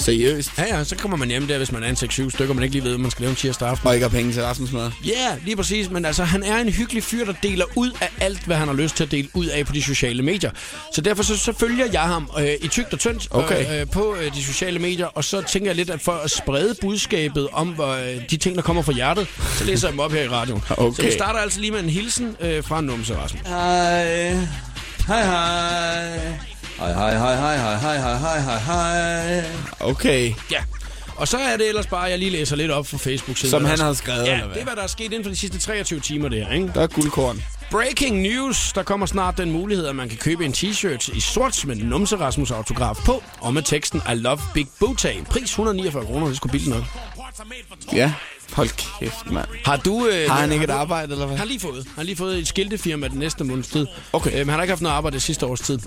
[0.00, 0.50] Seriøst.
[0.58, 2.74] Ja, ja, så kommer man hjem der, hvis man er en 6-7 stykker, man ikke
[2.74, 3.88] lige ved, hvad man skal lave en tirsdag aften.
[3.88, 4.90] Og ikke har penge til aftensmad.
[5.04, 5.90] Ja, yeah, lige præcis.
[5.90, 8.74] Men altså, han er en hyggelig fyr, der deler ud af alt, hvad han har
[8.74, 10.50] lyst til at dele ud af på de sociale medier.
[10.94, 13.74] Så derfor så, så følger jeg ham øh, i tygt og tyndt Okay.
[13.74, 15.06] øh, øh, på øh, de sociale medier.
[15.06, 18.56] Og så tænker jeg lidt, at for at sprede budskabet om hvor, øh, de ting,
[18.56, 19.26] der kommer fra hjertet,
[19.58, 20.62] så læser jeg dem op her i radioen.
[20.70, 20.96] Okay.
[20.96, 23.42] Så vi starter altså lige med en hilsen øh, fra Numse Rasmus.
[23.46, 24.32] Hej.
[25.06, 26.59] Hej, hej.
[26.80, 29.44] Hej, hej, hej, hej, hej, hej, hej, hej, hej, hej.
[29.80, 30.32] Okay.
[30.50, 30.62] Ja.
[31.16, 33.50] Og så er det ellers bare, at jeg lige læser lidt op fra Facebook-siden.
[33.50, 34.54] Som han har skrevet, Ja, eller hvad?
[34.54, 36.70] det er, hvad der er sket inden for de sidste 23 timer der, ikke?
[36.74, 37.42] Der er guldkorn.
[37.70, 38.72] Breaking news.
[38.72, 42.16] Der kommer snart den mulighed, at man kan købe en t-shirt i sort med Numse
[42.16, 45.06] Rasmus autograf på, og med teksten I love big booty.
[45.30, 46.84] Pris 149 kroner, det skulle billigt nok.
[47.92, 48.12] Ja.
[48.52, 48.68] Hold
[49.00, 49.46] kæft, mand.
[49.64, 50.06] Har du...
[50.06, 51.36] Øh, Har han ikke et arbejde, eller hvad?
[51.36, 51.74] Han har lige fået.
[51.84, 53.86] Han har lige fået et skiltefirma den næste måneds tid.
[54.12, 54.30] Okay.
[54.30, 55.78] Øh, men han har ikke haft noget arbejde det sidste års tid.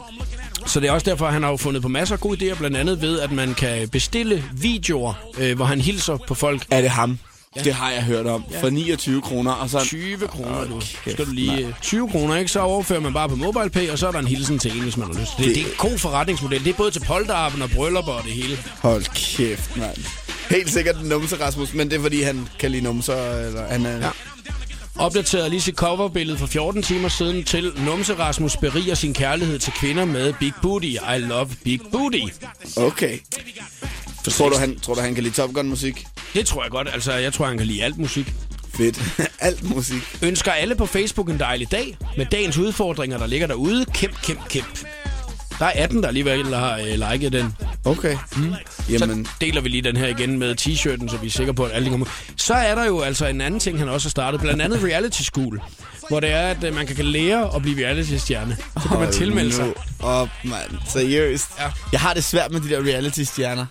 [0.66, 2.56] Så det er også derfor, at han har jo fundet på masser af gode idéer,
[2.58, 6.66] blandt andet ved, at man kan bestille videoer, øh, hvor han hilser på folk.
[6.72, 7.20] Er det ham?
[7.56, 7.64] Ja.
[7.64, 8.44] Det har jeg hørt om.
[8.52, 8.62] Ja.
[8.62, 9.80] For 29 kroner, og så...
[9.86, 10.80] 20 kroner, du.
[10.80, 11.58] kæft, Skal du lige...
[11.68, 12.52] øh, 20 kroner, ikke?
[12.52, 14.98] Så overfører man bare på MobilePay, og så er der en hilsen til en, hvis
[14.98, 15.32] man har lyst.
[15.38, 16.64] Det, det er en god forretningsmodel.
[16.64, 18.58] Det er både til polterappen og bryllupper og det hele.
[18.82, 19.98] Hold kæft, mand.
[20.54, 23.86] Helt sikkert en numse, Rasmus, men det er fordi, han kan lide numser, eller han
[23.86, 23.98] er...
[23.98, 24.10] Ja.
[24.96, 29.74] Opdateret lige sit coverbillede for 14 timer siden til Numse Rasmus beriger sin kærlighed til
[29.74, 30.86] kvinder med Big Booty.
[30.86, 32.22] I love Big Booty.
[32.78, 33.20] Okay.
[34.30, 36.06] Tror du, han, tror du, han kan lide Top Gun-musik?
[36.34, 36.90] Det tror jeg godt.
[36.94, 38.34] Altså, jeg tror, han kan lide alt musik.
[38.74, 39.20] Fedt.
[39.40, 40.02] Alt musik.
[40.22, 43.86] Ønsker alle på Facebook en dejlig dag med dagens udfordringer, der ligger derude.
[43.86, 44.86] Kæmp, kæmp, kæmp.
[45.60, 47.56] Der er 18, der alligevel har øh, liket den.
[47.86, 48.18] Okay.
[48.36, 48.54] Mm.
[48.90, 51.64] Jamen, Så deler vi lige den her igen med t-shirten, så vi er sikre på,
[51.64, 52.06] at alle kommer.
[52.38, 54.42] Så er der jo altså en anden ting, han også har startet.
[54.42, 55.62] Blandt andet Reality School.
[56.10, 58.58] Hvor det er, at øh, man kan lære at blive reality-stjerne.
[58.84, 59.74] Så kan man tilmelde sig.
[60.04, 60.72] Op, mand.
[60.90, 61.48] Seriøst.
[61.60, 61.72] Ja.
[61.92, 63.66] Jeg har det svært med de der reality-stjerner.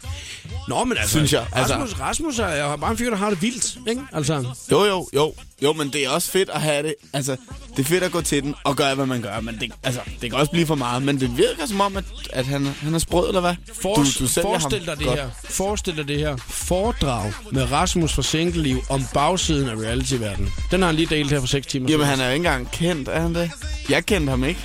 [0.68, 1.46] Nå, men altså, Synes jeg.
[1.52, 4.02] Altså- Rasmus, Rasmus er jo bare en fyr, der har det vildt, ikke?
[4.12, 5.34] Altså, Jo, jo, jo.
[5.62, 6.94] Jo, men det er også fedt at have det.
[7.12, 7.36] Altså,
[7.76, 9.40] det er fedt at gå til den og gøre, hvad man gør.
[9.40, 11.02] Men det, altså, det kan også blive for meget.
[11.02, 13.54] Men det virker som om, at, at han, han er sprød, eller hvad?
[13.82, 15.18] for, sælger forestil dig det godt.
[15.18, 15.28] her.
[15.44, 16.36] Forestil dig det her.
[16.48, 20.52] Foredrag med Rasmus fra Single-liv om bagsiden af reality-verdenen.
[20.70, 22.70] Den har han lige delt her for 6 timer Jamen, han er jo ikke engang
[22.70, 23.50] kendt, er han det?
[23.88, 24.60] Jeg kendte ham ikke.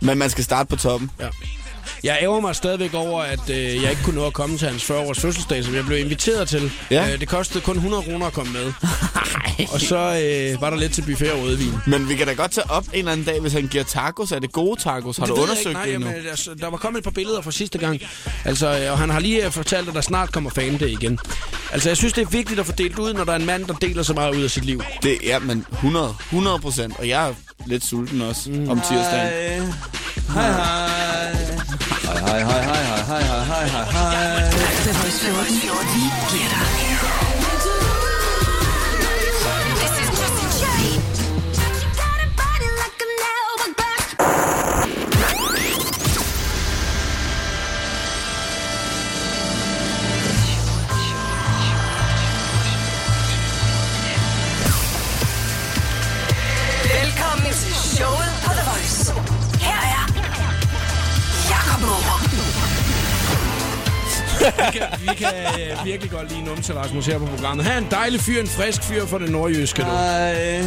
[0.00, 1.10] Men man skal starte på toppen.
[1.20, 1.28] Ja.
[2.04, 4.90] Jeg ærger mig stadigvæk over, at øh, jeg ikke kunne nå at komme til hans
[4.90, 6.72] 40-års fødselsdag, som jeg blev inviteret til.
[6.90, 7.12] Ja.
[7.12, 8.72] Øh, det kostede kun 100 kroner at komme med.
[9.74, 11.72] og så øh, var der lidt til buffet og rødvin.
[11.86, 14.32] Men vi kan da godt tage op en eller anden dag, hvis han giver tacos.
[14.32, 15.16] Er det gode tacos?
[15.16, 16.08] Har Det du undersøgt det endnu?
[16.10, 18.00] jamen, altså, der var kommet et par billeder fra sidste gang.
[18.44, 21.18] Altså, øh, og han har lige øh, fortalt, at der snart kommer fan det igen.
[21.72, 23.66] Altså, jeg synes, det er vigtigt at få delt ud, når der er en mand,
[23.66, 24.82] der deler så meget ud af sit liv.
[25.02, 26.94] Det er, men 100, 100 procent.
[26.98, 27.34] Og jeg
[27.66, 28.70] lidt sulten også mm.
[28.70, 29.74] om tirsdagen.
[30.34, 31.10] Hej, hej.
[32.04, 34.50] Hej, hej, hej, hej, hej, hej, hej, hej, hej.
[34.84, 35.86] The Voice 14.
[35.94, 36.89] Vi giver dig.
[64.40, 67.66] Vi kan, vi kan øh, virkelig godt lide numse Rasmus her på programmet.
[67.66, 69.82] Han er en dejlig fyr, en frisk fyr fra det nordjyske.
[69.82, 69.86] Du.
[69.88, 70.62] Hej.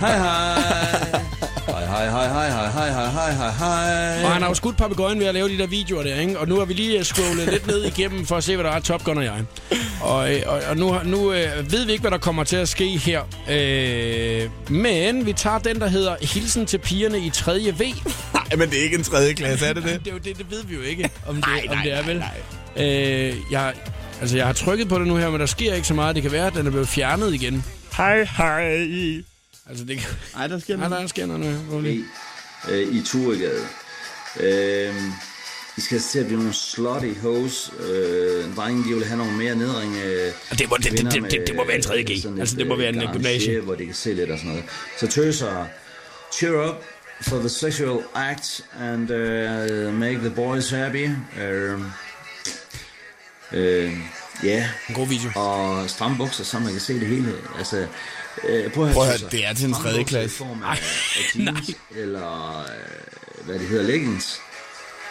[0.00, 1.20] Hej, hej.
[1.66, 4.24] Hej, hej, hej, hej, hej, hej, hej, hej, hej.
[4.24, 6.38] Og han har jo skudt papegøjen ved at lave de der videoer der, ikke?
[6.38, 8.70] Og nu har vi lige øh, scrollet lidt ned igennem for at se, hvad der
[8.70, 9.44] er Top Gun og jeg.
[10.02, 12.68] Og, øh, og, og nu, nu øh, ved vi ikke, hvad der kommer til at
[12.68, 13.20] ske her.
[13.50, 17.52] Øh, men vi tager den, der hedder Hilsen til pigerne i 3.
[17.78, 17.80] V.
[18.34, 20.00] Nej, men det er ikke en tredje klasse, er det det?
[20.04, 22.18] Det, det, det ved vi jo ikke, om det, Nej, om nej, det er vel.
[22.18, 22.30] nej,
[22.76, 23.74] Øh, jeg,
[24.20, 26.14] altså, jeg har trykket på det nu her, men der sker ikke så meget.
[26.14, 27.64] Det kan være, at den er blevet fjernet igen.
[27.96, 28.72] Hej, hej.
[29.68, 30.08] Altså, det kan...
[30.36, 31.02] Ej, der sker Nej, noget.
[31.02, 31.80] der sker noget nu.
[31.80, 32.04] lige-
[32.70, 33.62] øh, i Turegade.
[34.40, 34.94] Øh,
[35.76, 37.72] I skal til at blive nogle slutty hoes.
[37.90, 39.96] Øh, drenge, de vil have nogle mere nedring.
[39.96, 42.22] Øh, Det må- det- det- det- det- det må være en 3.G.
[42.22, 43.60] sådan Altså, et, det må øh, være en garage, gymnasie.
[43.60, 44.64] Hvor de kan se lidt og sådan noget.
[45.00, 45.66] Så tøser,
[46.32, 46.84] cheer up
[47.22, 51.08] for the sexual act and uh, make the boys happy.
[51.42, 51.78] Øh,
[53.52, 53.92] øh,
[54.44, 55.30] ja, En god video.
[55.34, 57.32] og stramme bukser, så man kan se det hele.
[57.58, 57.86] Altså,
[58.48, 59.28] øh, prøv at, Prøv at høre, tøser.
[59.28, 60.36] det er til en tredje i klasse.
[60.36, 60.70] form af,
[61.16, 64.40] af jeans, eller øh, hvad det hedder, leggings.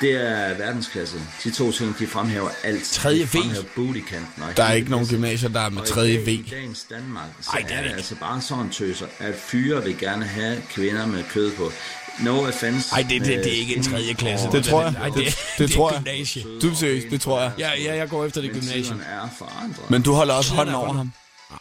[0.03, 1.15] Det er verdensklasse.
[1.43, 2.83] De to ting, de fremhæver alt.
[2.83, 3.37] Tredje V.
[3.75, 4.43] bootykanten.
[4.57, 6.27] Der er ikke nogen gymnasier, der er med tredje V.
[6.27, 7.95] I dagens Danmark, så Ej, det er er det ikke.
[7.97, 11.71] altså bare sådan tøser, at fyre vil gerne have kvinder med kød på.
[12.19, 12.89] No offense.
[12.95, 14.47] Ej, det, det, det er ikke en tredje klasse.
[14.51, 14.93] Det tror jeg.
[15.01, 16.03] Ej, det, Det- det, det det tror er jeg.
[16.03, 16.43] gymnasie.
[16.61, 17.51] Du er seriøst, det tror jeg.
[17.59, 19.89] Ja, ja, jeg går efter det tiderne er forandret.
[19.89, 21.11] Men du holder også hånden er over ham.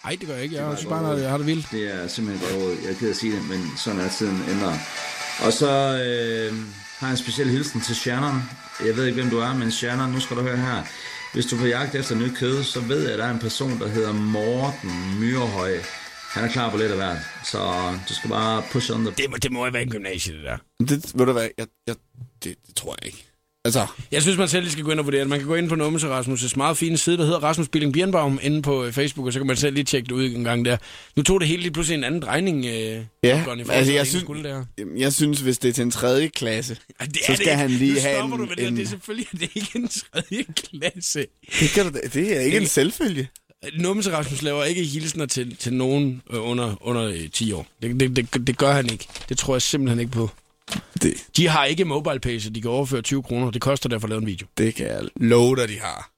[0.05, 0.57] Nej, det gør jeg ikke.
[0.63, 1.67] Jeg synes bare, jeg har det vildt.
[1.71, 2.79] Det er simpelthen godt.
[2.85, 4.81] Jeg er ked af at sige det, men sådan er tiden ændret.
[5.47, 5.71] Og så
[6.05, 6.59] øh,
[7.03, 8.43] har en speciel hilsen til Shannon.
[8.87, 10.83] Jeg ved ikke, hvem du er, men Shannon, nu skal du høre her.
[11.35, 13.39] Hvis du er på jagt efter nyt kød, så ved jeg, at der er en
[13.39, 15.79] person, der hedder Morten Myrehøj.
[16.31, 17.59] Han er klar på lidt af hvert, så
[18.09, 19.15] du skal bare push on the...
[19.17, 20.57] Det må, det må være en gymnasie, det der.
[20.81, 21.97] Det, ved du hvad, jeg, jeg,
[22.45, 23.32] det, det tror jeg ikke.
[23.65, 25.29] Altså, Jeg synes, man selv lige skal gå ind og vurdere det.
[25.29, 28.39] Man kan gå ind på Numse Rasmus' meget fine side, der hedder Rasmus Billing Birnbaum,
[28.43, 30.65] inde på øh, Facebook, og så kan man selv lige tjekke det ud en gang
[30.65, 30.77] der.
[31.17, 32.67] Nu tog det hele lige pludselig en anden drejning.
[32.67, 34.65] Øh, ja, Top Gun, i forhold til, altså jeg det synes, der.
[34.99, 37.71] jeg synes, hvis det er til en tredje klasse, Ej, det så skal det han
[37.71, 38.31] lige have en...
[38.31, 41.27] du med det, en det er selvfølgelig det er ikke en tredje klasse.
[41.61, 43.29] det, kan du, det er ikke en selvfølge.
[43.79, 47.67] Numse Rasmus laver ikke hilsner til, til nogen øh, under, under øh, 10 år.
[47.83, 49.07] Det, det, det, det gør han ikke.
[49.29, 50.31] Det tror jeg simpelthen ikke på.
[51.03, 53.51] Det, De har ikke mobile pay, så de kan overføre 20 kroner.
[53.51, 54.47] Det koster derfor at lave en video.
[54.59, 56.09] det kan jeg love dig, de har.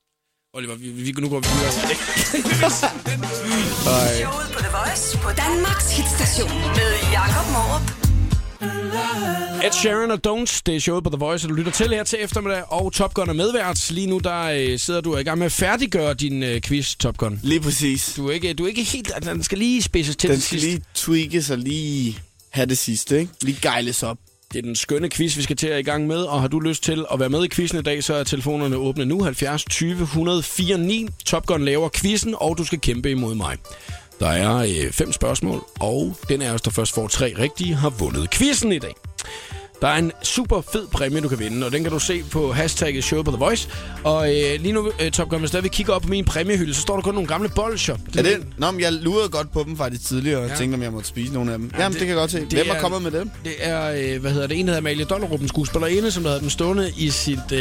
[0.57, 1.73] Oliver, vi, vi, nu går vi videre.
[4.21, 7.91] Showet på The Voice på Danmarks hitstation med Jakob Morup.
[9.65, 12.05] Ed Sheeran og Don'ts, det er showet på The Voice, og du lytter til her
[12.05, 13.91] til eftermiddag, og Top Gun er medvært.
[13.91, 17.17] Lige nu der øh, sidder du i gang med at færdiggøre din øh, quiz, Top
[17.17, 17.41] Gun.
[17.43, 18.13] Lige præcis.
[18.17, 19.13] Du er ikke, du er ikke helt...
[19.25, 20.65] Den skal lige spidses til Den skal sidst.
[20.73, 22.19] lige tweakes og lige
[22.51, 23.33] have det sidste, ikke?
[23.43, 24.19] Lige gejles op.
[24.55, 26.61] Det er den skønne quiz, vi skal til at i gang med, og har du
[26.61, 29.23] lyst til at være med i quizzen i dag, så er telefonerne åbne nu.
[29.23, 31.09] 70 20 104 9.
[31.25, 33.57] Top Gun laver quizzen, og du skal kæmpe imod mig.
[34.21, 37.91] Der er øh, fem spørgsmål, og den af os, der først får tre rigtige, har
[37.91, 38.95] vundet quizzen i dag.
[39.85, 42.53] Der er en super fed præmie, du kan vinde, og den kan du se på
[42.53, 43.69] hashtagget show på The Voice.
[44.05, 46.75] Og øh, lige nu, øh, Top Gun, hvis der vi kigger op på min præmiehylde,
[46.75, 47.97] så står der kun nogle gamle bolcher.
[48.19, 48.37] Er det?
[48.59, 50.55] Nå, men jeg lurede godt på dem faktisk tidligere, og Ja.
[50.55, 51.71] tænkte, om jeg måtte spise nogle af dem.
[51.75, 52.41] Ja, Jamen, det- det, kan jeg godt se.
[52.41, 53.31] det Hvem er er- kommet med dem?
[53.45, 56.31] Det er, øh, hvad hedder det, en, der hedder Amalie Dollerup, en skuespillerinde, som der
[56.31, 57.59] havde dem stående i sit, øh,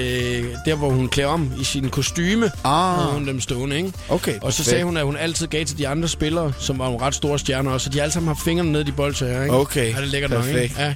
[0.65, 2.51] der hvor hun klæder om i sin kostyme.
[2.63, 2.95] Ah.
[2.99, 3.93] havde hun dem stående, ikke?
[4.09, 4.69] Okay, Og så perfekt.
[4.69, 7.39] sagde hun, at hun altid gav til de andre spillere, som var nogle ret store
[7.39, 9.55] stjerner også, så de alle sammen har fingrene nede i de bolcher her, ikke?
[9.55, 10.53] Okay, Ja, det er lækkert nok, ikke?
[10.53, 10.79] perfekt.
[10.79, 10.93] Ja.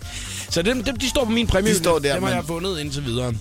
[0.49, 1.79] Så dem, dem, de står på min præmiehylde.
[1.79, 3.33] De står der, Dem har men- jeg vundet indtil videre.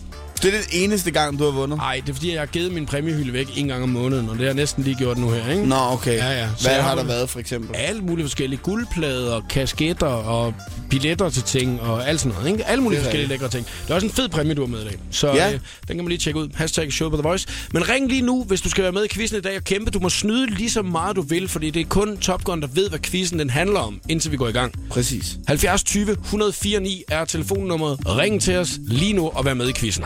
[0.42, 1.78] Det er den eneste gang, du har vundet?
[1.78, 4.30] Nej, det er fordi, jeg har givet min præmiehylde væk en gang om måneden, og
[4.32, 5.66] det har jeg næsten lige gjort nu her, ikke?
[5.66, 6.16] Nå, okay.
[6.16, 6.48] Ja, ja.
[6.56, 7.76] Så Hvad har der været, for eksempel?
[7.76, 10.54] Alle mulige forskellige guldplader, kasketter og
[10.90, 12.50] billetter til ting og alt sådan noget.
[12.52, 12.64] Ikke?
[12.66, 13.66] Alle mulige forskellige lækre ting.
[13.82, 14.96] Det er også en fed præmie, du har med i dag.
[15.10, 15.46] Så Ja.
[15.52, 16.48] øh, den kan man lige tjekke ud.
[16.54, 17.46] Hashtag show på The Voice.
[17.72, 19.90] Men ring lige nu, hvis du skal være med i quizzen i dag og kæmpe.
[19.90, 22.68] Du må snyde lige så meget du vil, fordi det er kun Top Gun, der
[22.72, 24.72] ved, hvad quizzen den handler om, indtil vi går i gang.
[24.90, 25.36] Præcis.
[25.48, 27.98] 70 20 104 9 er telefonnummeret.
[28.06, 30.04] Ring til os lige nu og vær med i quizzen.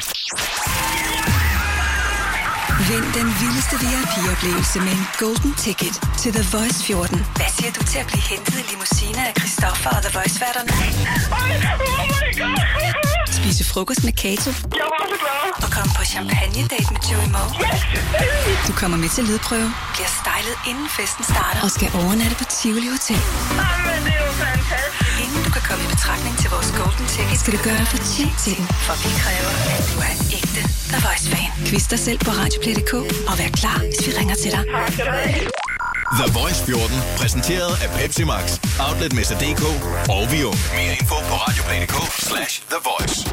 [2.89, 7.27] Vind den vildeste VIP-oplevelse med en golden ticket til The Voice 14.
[7.37, 10.73] Hvad siger du til at blive hentet i limousine af Christoffer og The Voice-værterne?
[13.41, 14.51] Spise frokost med Kato.
[15.65, 17.51] Og komme på champagne-date med Joey Moe.
[18.67, 22.89] Du kommer med til lydprøve, bliver stylet inden festen starter og skal overnatte på Tivoli
[22.97, 23.21] Hotel.
[25.25, 28.37] Inden du kan komme i betragtning til vores golden ticket, skal du gøre dig fortjent
[28.45, 30.61] til den, for vi kræver, at du er en ægte
[30.93, 31.51] The Voice-fan.
[31.69, 32.93] Quiz dig selv på Radioplay.dk
[33.31, 34.65] og vær klar, hvis vi ringer til dig.
[36.19, 36.97] The Voice 14.
[37.17, 38.59] Præsenteret af Pepsi Max.
[38.89, 39.63] Outletmester.dk
[40.11, 40.51] og Vio.
[40.77, 41.97] Mere info på radioplay.dk
[42.29, 43.31] slash The Voice.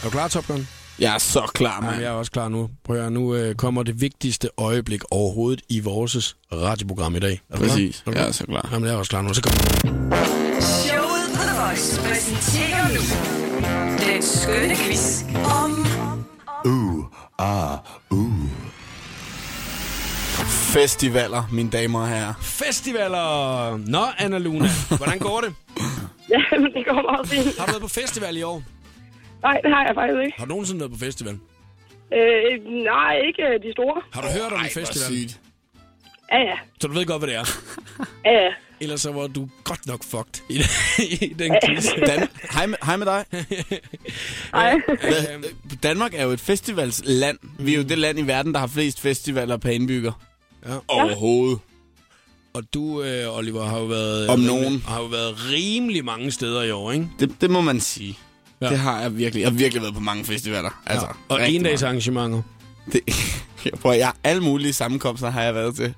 [0.00, 0.68] Er du klar, Top Gun?
[0.98, 1.94] Jeg er så klar, mand.
[1.96, 2.68] jeg er også klar nu.
[2.84, 7.40] Prøv at nu øh, kommer det vigtigste øjeblik overhovedet i vores radioprogram i dag.
[7.50, 7.56] Er?
[7.56, 8.02] Præcis.
[8.06, 8.68] Er Jeg er så klar.
[8.72, 9.34] Jamen, jeg er også klar nu.
[9.34, 9.60] Så kommer
[10.60, 13.02] Showet på The Voice præsenterer nu
[14.12, 15.22] den skønne quiz
[15.62, 15.84] om
[20.74, 22.34] Festivaler, mine damer og herrer.
[22.42, 23.76] Festivaler!
[23.76, 25.54] Nå, Anna Luna, hvordan går det?
[26.30, 27.58] Ja, men det går meget fint.
[27.58, 28.62] Har du været på festival i år?
[29.42, 30.34] Nej, det har jeg faktisk ikke.
[30.38, 31.34] Har du nogensinde været på festival?
[32.14, 34.02] Øh, nej, ikke øh, de store.
[34.12, 35.18] Har du hørt om en Ej, hvor festival?
[35.28, 35.40] sygt.
[36.32, 36.56] Ja, ja.
[36.80, 37.44] Så du ved godt, hvad det er.
[38.24, 38.50] Ja, ja.
[38.80, 40.54] Ellers så var du godt nok fucked i,
[41.24, 41.86] i den quiz.
[42.08, 43.24] Dan, hej, med, hej med dig.
[44.54, 44.80] Ej.
[44.86, 47.38] Hvad- Danmark er jo et festivalsland.
[47.58, 50.12] Vi er jo det land i verden, der har flest festivaler per indbygger.
[50.66, 50.76] Ja.
[50.88, 51.58] Overhovedet.
[52.54, 54.28] Og du, øh, Oliver, har jo været...
[54.28, 54.82] Om nogen.
[54.86, 57.08] Har jo været rimelig mange steder i år, ikke?
[57.20, 58.18] Det, det må man sige.
[58.60, 58.68] Ja.
[58.68, 59.42] Det har jeg virkelig.
[59.42, 60.82] Jeg har virkelig været på mange festivaler.
[60.86, 61.86] Altså, Og rigtig en dags mange.
[61.88, 62.42] arrangementer.
[62.92, 63.00] Det,
[63.64, 65.94] jeg, prøver, jeg har alle mulige sammenkomster har jeg været til.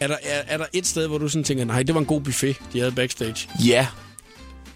[0.00, 2.06] Er der, er, er der et sted, hvor du sådan tænker, nej, det var en
[2.06, 3.48] god buffet, de havde backstage?
[3.66, 3.86] Ja,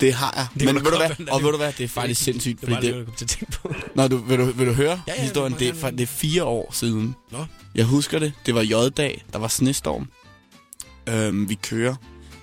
[0.00, 0.46] det har jeg.
[0.54, 1.28] Det Men ved du hvad?
[1.32, 1.72] Og ved du hvad?
[1.78, 2.60] Det er faktisk sindssygt.
[2.60, 3.74] Det var det, jeg kom til at tænke på.
[3.94, 5.52] Nå, du, vil, du, vil du høre Ja, ja, historien?
[5.52, 7.14] det Det, er, det er fire år siden.
[7.32, 7.44] Nå.
[7.74, 8.32] Jeg husker det.
[8.46, 9.24] Det var J-dag.
[9.32, 10.08] Der var snestorm.
[11.08, 11.94] Øhm, vi kører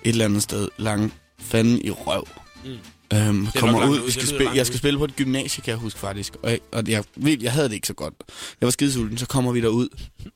[0.04, 2.28] et eller andet sted langt fanden i røv.
[2.64, 2.70] Mm.
[3.14, 6.00] Øhm, kommer ud, vi skal spille, jeg skal spille på et gymnasie, kan jeg huske
[6.00, 6.36] faktisk.
[6.42, 7.04] Og, jeg, og jeg,
[7.42, 8.14] jeg havde det ikke så godt.
[8.60, 9.88] Jeg var skidesulten, så kommer vi derud.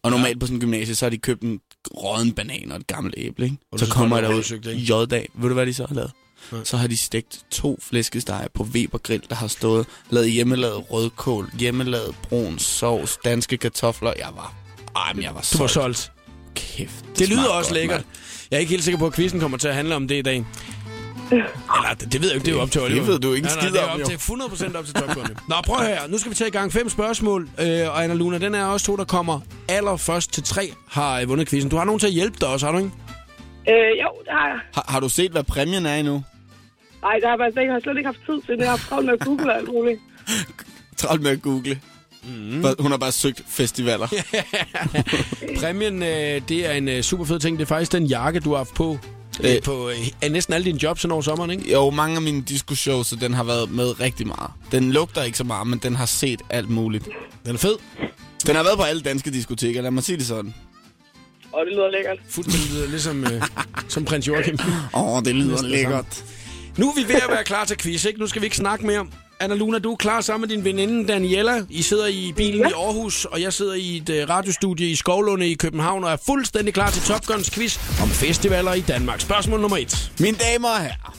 [0.03, 1.61] Og normalt på sådan en gymnasie, så har de købt en
[1.97, 3.45] råden banan og et gammelt æble.
[3.45, 3.57] Ikke?
[3.77, 4.71] Så kommer jeg derud.
[4.75, 5.29] J-dag.
[5.35, 6.11] Ved du, hvad de så har lavet?
[6.53, 6.65] Nej.
[6.65, 11.51] Så har de stegt to flæskesteg på Weber Grill, der har stået, lavet hjemmelavet rødkål,
[11.59, 14.13] hjemmelavet brun sovs, danske kartofler.
[14.19, 14.55] Jeg var,
[14.97, 15.73] ej, men jeg var Du var solgt.
[15.99, 16.13] solgt.
[16.55, 17.97] Kæft, Det lyder smagte også godt, lækkert.
[17.99, 18.07] mand.
[18.51, 20.23] Jeg er ikke helt sikker på, at quizzen kommer til at handle om det i
[20.23, 20.45] dag.
[21.33, 23.05] Eller, det, det ved jeg jo ikke, det er jo op til Det Oliver.
[23.05, 24.07] ved du ikke nej, nej, skid det er om, op jo.
[24.07, 25.35] til 100% op til topgående.
[25.49, 26.09] Nå, prøv at høre.
[26.11, 26.73] Nu skal vi tage i gang.
[26.73, 27.49] Fem spørgsmål.
[27.61, 31.29] Øh, og Anna Luna, den er også to, der kommer allerførst til tre, har øh,
[31.29, 31.71] vundet quizzen.
[31.71, 32.91] Du har nogen til at hjælpe dig også, har du ikke?
[33.69, 34.57] Øh, jo, det har jeg.
[34.75, 36.23] Har, har du set, hvad præmien er endnu?
[37.03, 37.73] Nej, det har jeg faktisk ikke.
[37.73, 38.59] Jeg har slet ikke haft tid til det.
[38.59, 40.01] Jeg har haft travlt med at google og alt muligt.
[40.97, 41.81] Travlt med at google.
[42.25, 42.65] Mm.
[42.79, 44.09] Hun har bare søgt festivaler.
[45.61, 47.59] Præmien, øh, det er en øh, super fed ting.
[47.59, 48.99] Det er faktisk den jakke, du har haft på.
[49.45, 49.63] Øh, Øh.
[49.63, 51.73] på øh, af næsten alle dine jobs hen over sommeren, ikke?
[51.73, 54.51] Jo, mange af mine disco-shows, så den har været med rigtig meget.
[54.73, 57.09] Den lugter ikke så meget, men den har set alt muligt.
[57.47, 57.75] Den er fed.
[58.47, 60.55] Den har været på alle danske diskoteker, lad mig sige det sådan.
[61.53, 62.19] Og det lyder lækkert.
[62.29, 63.43] Fuldstændig lyder ligesom øh,
[63.89, 64.59] som prins Joachim.
[64.95, 66.25] Åh, oh, det lyder lækkert.
[66.79, 68.21] Nu er vi ved at være klar til quiz, ikke?
[68.21, 69.07] Nu skal vi ikke snakke mere.
[69.41, 71.65] Anna Luna, du er klar sammen med din veninde Daniela.
[71.71, 72.69] I sidder i bilen ja.
[72.69, 76.17] i Aarhus, og jeg sidder i et uh, radiostudie i Skovlunde i København, og er
[76.27, 79.21] fuldstændig klar til Top Guns quiz om festivaler i Danmark.
[79.21, 80.13] Spørgsmål nummer et.
[80.21, 81.17] Mine damer og herrer.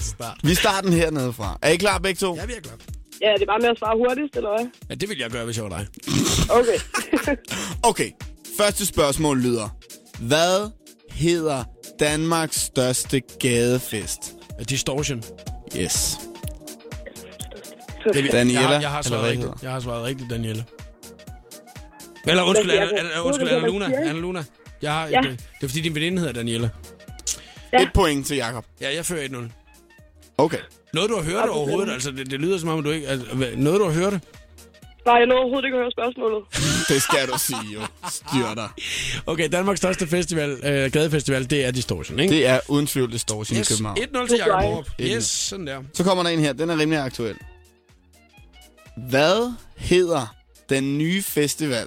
[0.00, 0.38] start.
[0.42, 1.58] Vi starter den hernede fra.
[1.62, 2.36] Er I klar begge to?
[2.36, 2.74] Ja, vi er klar.
[3.22, 4.66] Ja, det er bare med at svare hurtigst, eller hvad?
[4.90, 5.86] Ja, det vil jeg gøre, hvis jeg var dig.
[6.50, 6.78] Okay.
[7.90, 8.10] Okay,
[8.58, 9.68] første spørgsmål lyder.
[10.18, 10.70] Hvad
[11.16, 11.64] hedder
[12.00, 14.20] Danmarks største gadefest?
[14.68, 15.22] Distortion.
[15.76, 16.18] Yes.
[18.14, 19.46] Det, Daniela, Jeg, har- jeg, har svaret hvad rigtigt.
[19.48, 19.58] hedder?
[19.62, 20.64] Jeg har svaret rigtigt, Daniela.
[22.26, 23.84] Eller undskyld, Anna, Anna, undskyld, Anna Luna.
[23.84, 24.44] Anna Luna.
[24.82, 25.20] Jeg har, Ja.
[25.22, 26.68] det, det er fordi, din veninde hedder Daniela.
[27.72, 27.82] Ja.
[27.82, 28.64] Et point til Jakob.
[28.80, 29.36] Ja, jeg fører 1-0.
[30.38, 30.58] Okay.
[30.94, 31.92] Noget, du har hørt overhovedet?
[31.92, 33.08] Altså, det, det lyder som om, du ikke...
[33.08, 33.26] Altså,
[33.56, 34.14] noget, du har hørt?
[35.06, 36.44] Nej, jeg nåede overhovedet ikke at høre spørgsmålet.
[36.90, 37.80] Det skal du sige, jo.
[38.08, 38.68] Styr dig.
[39.26, 42.34] Okay, Danmarks største festival, øh, gadefestival, det er Distortion, ikke?
[42.34, 43.50] Det er uden tvivl det store yes.
[43.50, 43.68] i yes.
[43.68, 43.98] København.
[43.98, 44.62] 1-0 til Jacob.
[44.62, 44.86] Borup.
[45.00, 45.82] Yes, sådan der.
[45.92, 46.52] Så kommer der en her.
[46.52, 47.36] Den er rimelig aktuel.
[48.96, 50.34] Hvad hedder
[50.68, 51.86] den nye festival,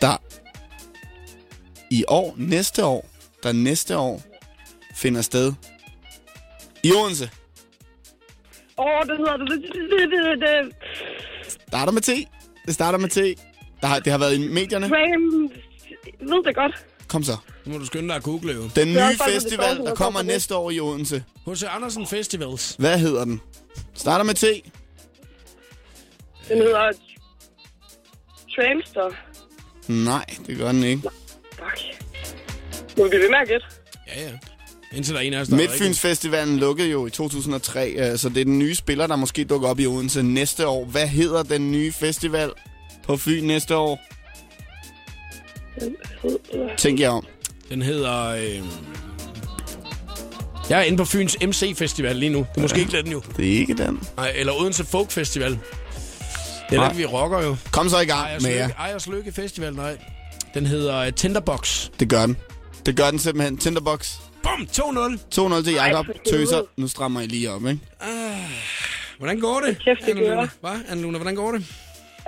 [0.00, 0.16] der
[1.90, 3.08] i år, næste år,
[3.42, 4.22] der næste år
[4.94, 5.52] finder sted
[6.82, 7.30] i Odense?
[8.78, 9.50] Åh, oh, det hedder det.
[9.50, 10.74] Det, det, det, det, det.
[11.74, 12.08] Starter med T.
[12.66, 13.40] Det starter med T.
[13.80, 14.88] Der har, det har været i medierne.
[14.88, 15.50] Frame.
[16.20, 16.86] Ved det godt.
[17.08, 17.36] Kom så.
[17.64, 18.62] Nu må du skynde dig at google, jo.
[18.76, 21.24] Den nye festival, der kommer næste år i Odense.
[21.46, 21.62] H.C.
[21.62, 22.76] Andersen Festivals.
[22.78, 23.40] Hvad hedder den?
[23.94, 24.44] Starter med T.
[26.48, 26.92] Den hedder...
[28.56, 29.10] Tramster.
[29.88, 31.02] Nej, det gør den ikke.
[31.52, 32.04] Fuck.
[32.98, 33.66] Må vi blive ved med at gætte?
[34.06, 34.38] Ja, ja.
[34.96, 35.96] Indtil der er en af os, der er Midtfyns rigtig.
[35.96, 39.68] Festivalen lukkede jo i 2003, øh, så det er den nye spiller, der måske dukker
[39.68, 40.84] op i Odense næste år.
[40.84, 42.50] Hvad hedder den nye festival
[43.02, 44.00] på Fyn næste år?
[46.76, 47.26] Tænk jer om.
[47.68, 48.26] Den hedder...
[48.28, 48.62] Øh...
[50.70, 52.38] Jeg er inde på Fyns MC Festival lige nu.
[52.38, 53.22] Det er måske ikke den jo.
[53.36, 54.00] Det er ikke den.
[54.16, 55.58] Nej, eller Odense Folk Festival.
[56.70, 57.56] Det er den, vi rocker jo.
[57.72, 58.68] Kom så i gang Ejers med jer.
[58.68, 59.98] Ejers Lykke Festival, nej.
[60.54, 61.88] Den hedder uh, Tinderbox.
[62.00, 62.36] Det gør den.
[62.86, 63.58] Det gør den simpelthen.
[63.58, 64.16] Tinderbox.
[64.44, 65.54] Bum, 2-0.
[65.58, 66.06] 2-0 til Jakob.
[66.30, 66.60] Tøser.
[66.76, 67.80] Nu strammer I lige op, ikke?
[69.18, 69.78] Hvordan går det?
[69.84, 70.46] Kæft, det kører.
[70.60, 71.66] Hvad, Anna Luna, hvordan går det?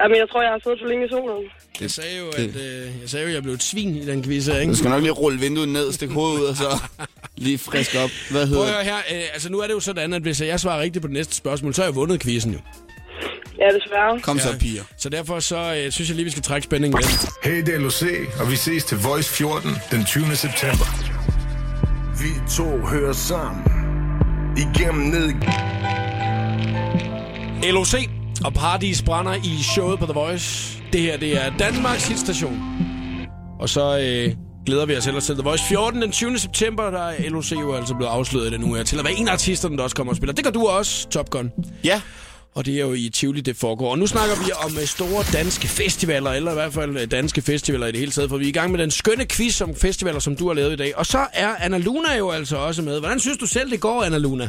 [0.03, 1.45] Jamen, jeg tror, jeg har siddet for længe i solen.
[1.81, 4.25] Jeg sagde jo, at øh, jeg, sagde jo, at jeg blev et svin i den
[4.25, 4.73] quiz her, ikke?
[4.73, 6.83] Du skal nok lige rulle vinduet ned, stikke hovedet ud, og så
[7.37, 8.11] lige frisk op.
[8.31, 8.97] Hvad Prøv hedder at høre her.
[8.97, 11.35] Øh, altså, nu er det jo sådan, at hvis jeg svarer rigtigt på det næste
[11.37, 12.59] spørgsmål, så har jeg vundet quizzen jo.
[13.61, 14.21] Ja, desværre.
[14.21, 14.59] Kom så, Ja.
[14.59, 14.83] piger.
[14.99, 17.27] Så derfor så øh, synes jeg lige, vi skal trække spændingen lidt.
[17.45, 18.03] Hey, det er LOC,
[18.41, 20.37] og vi ses til Voice 14 den 20.
[20.37, 20.85] september.
[22.27, 23.63] Vi to hører sammen
[24.57, 25.33] igennem ned.
[27.73, 27.95] LOC
[28.45, 30.79] og Paradis brænder i showet på The Voice.
[30.93, 32.63] Det her, det er Danmarks hitstation.
[33.61, 34.37] Og så øh,
[34.67, 36.39] glæder vi os ellers til The Voice 14 den 20.
[36.39, 36.91] september.
[36.91, 39.29] Der er LOC jo altså blevet afsløret i den uge her til at være en
[39.29, 40.35] af artisterne, der også kommer og spiller.
[40.35, 41.53] Det gør du også, Top Gun.
[41.85, 42.01] Ja.
[42.57, 43.91] Og det er jo i Tivoli, det foregår.
[43.91, 47.41] Og nu snakker vi om øh, store danske festivaler, eller i hvert fald øh, danske
[47.43, 49.75] festivaler i det hele taget, for vi er i gang med den skønne quiz om
[49.75, 50.97] festivaler, som du har lavet i dag.
[50.97, 53.01] Og så er Anna Luna jo altså også med.
[53.01, 54.49] Hvordan synes du selv, det går, Anna Luna?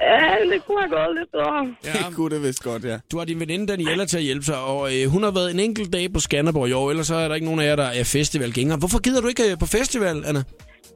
[0.00, 0.20] Ja,
[0.52, 1.74] det kunne have gået lidt bedre.
[1.84, 2.06] Ja.
[2.06, 2.98] Det kunne det vist godt, ja.
[3.12, 5.60] Du har din veninde Daniela til at hjælpe sig, og øh, hun har været en
[5.60, 7.90] enkelt dag på Skanderborg i år, ellers så er der ikke nogen af jer, der
[8.00, 8.78] er festivalgængere.
[8.78, 10.42] Hvorfor gider du ikke øh, på festival, Anna?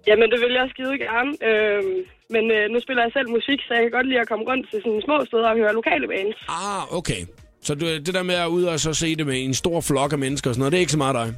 [0.06, 1.30] Jamen, det vil jeg skide gerne.
[1.48, 1.96] Øhm,
[2.34, 4.64] men øh, nu spiller jeg selv musik, så jeg kan godt lide at komme rundt
[4.70, 6.36] til sådan små steder og høre lokale bands.
[6.48, 7.20] Ah, okay.
[7.62, 10.12] Så du, det der med at ud og så se det med en stor flok
[10.12, 11.28] af mennesker og sådan noget, det er ikke så meget dig?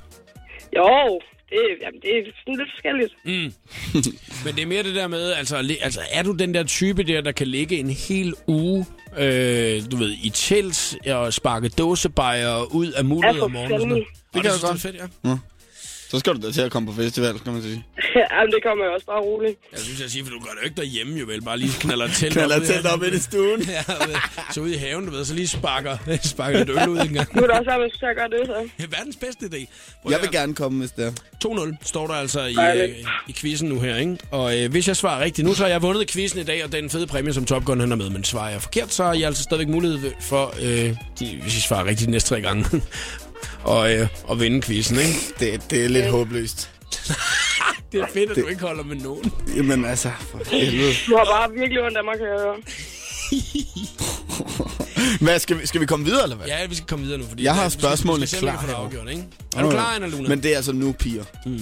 [0.77, 3.13] Jo, det, jamen, det er sådan lidt forskelligt.
[3.25, 3.53] Mm.
[4.45, 7.21] Men det er mere det der med, altså, altså er du den der type der,
[7.21, 8.87] der kan ligge en hel uge,
[9.19, 13.73] øh, du ved, i telt og sparke dåsebajer ud af for om morgenen?
[13.73, 13.89] og sådan noget?
[13.89, 13.93] fanden.
[13.93, 14.73] Og Det kan jeg du, godt.
[14.73, 15.29] det fedt, ja.
[15.29, 15.37] Nå.
[16.11, 17.85] Så skal du da til at komme på festival, kan man sige.
[18.33, 19.59] jamen, det kommer jo også bare roligt.
[19.73, 21.43] Jeg synes, jeg siger, for du gør det jo ikke derhjemme, jo vel.
[21.43, 22.63] Bare lige knaller telt Knaller op.
[22.63, 23.61] telt op ind i stuen.
[23.77, 23.83] ja,
[24.55, 25.97] så ud i haven, du ved, så lige sparker,
[26.35, 27.37] sparker et øl ud en gang.
[27.37, 28.69] Nu er der også at jeg gør det, så.
[28.79, 29.67] Det er verdens bedste idé.
[30.03, 31.13] Prøv Jeg at vil gerne komme, hvis det er.
[31.47, 32.89] 2-0 står der altså i, øh,
[33.29, 34.17] i quizzen nu her, ikke?
[34.31, 36.73] Og øh, hvis jeg svarer rigtigt nu, så har jeg vundet quizzen i dag, og
[36.73, 38.11] den fede præmie, som Top Gun han er med.
[38.11, 41.61] Men svarer jeg forkert, så har I altså stadigvæk mulighed for, øh, de, hvis I
[41.61, 42.65] svarer rigtigt de næste tre gange,
[43.65, 45.19] og, øh, at vinde quizzen, ikke?
[45.41, 46.71] Det, det er lidt håbløst.
[47.93, 49.33] Det er fedt, at Det- du ikke holder med nogen.
[49.57, 50.93] Jamen altså, for helvede.
[51.09, 52.57] Du har bare virkelig ondt af mig, kan jeg høre.
[55.21, 56.47] Hvad, skal, vi, skal vi komme videre, eller hvad?
[56.47, 58.39] Ja, vi skal komme videre nu, fordi Jeg har det- vi skal- spørgsmålene vi skal
[58.41, 58.99] se, om vi klar kan få det herovre.
[58.99, 59.25] afgjort, ikke?
[59.57, 60.29] Er du klar, Anna Luna?
[60.29, 61.25] Men det er altså nu, piger.
[61.47, 61.61] Mm.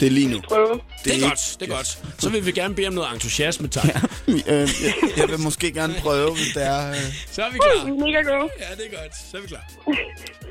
[0.00, 0.40] Det er lige nu.
[0.48, 0.80] Prøve.
[1.04, 1.98] Det er ikke- godt, det er godt.
[2.18, 3.84] Så vil vi gerne bede om noget entusiasme, tak.
[4.28, 4.68] øh, jeg,
[5.16, 6.90] jeg vil måske gerne prøve, hvis det er...
[6.90, 6.96] Øh.
[7.32, 7.86] Så er vi klar.
[7.86, 8.50] Mega god.
[8.60, 9.14] Ja, det er godt.
[9.30, 9.64] Så er vi klar.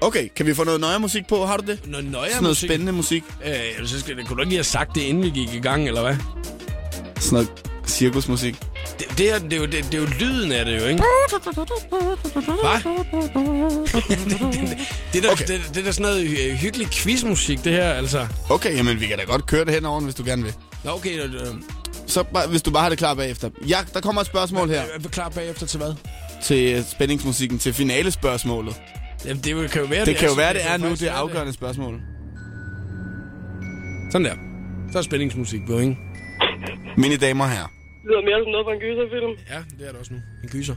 [0.02, 1.46] Okay, kan vi få noget nøje musik på?
[1.46, 1.80] Har du det?
[1.88, 2.70] Noget nøje Sådan noget musik.
[2.70, 3.24] spændende musik.
[3.46, 5.60] Øh, så skal det, kunne du ikke lige have sagt det, inden vi gik i
[5.60, 6.16] gang, eller hvad?
[7.20, 7.50] Sådan noget
[7.88, 8.56] cirkusmusik.
[9.00, 11.04] Det, det, er, det, er jo, det, det er jo lyden af det jo, ikke?
[11.04, 12.80] Hvad?
[15.14, 15.48] det, er da, Okay.
[15.48, 18.28] det, det er da sådan noget øh, hyggelig quizmusik, det her, altså.
[18.50, 20.54] Okay, jamen vi kan da godt køre det henover, hvis du gerne vil.
[20.84, 21.20] Nå, okay.
[21.24, 21.40] Øh, øh,
[22.08, 23.50] Så bare, hvis du bare har det klar bagefter.
[23.68, 25.94] Ja, der kommer et spørgsmål her er klar bagefter til hvad?
[26.44, 28.76] til spændingsmusikken, til finalespørgsmålet.
[29.28, 32.02] Jamen, det kan jo være, Det kan jo være, det er nu det afgørende spørgsmål.
[34.12, 34.36] Sådan der.
[34.92, 35.98] Så er spændingsmusik på, ikke?
[36.98, 37.64] Mine damer her.
[37.64, 39.32] Det lyder mere som noget fra en gyserfilm.
[39.50, 40.20] Ja, det er det også nu.
[40.44, 40.76] En gyser.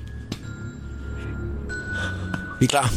[2.60, 2.88] Vi er klar.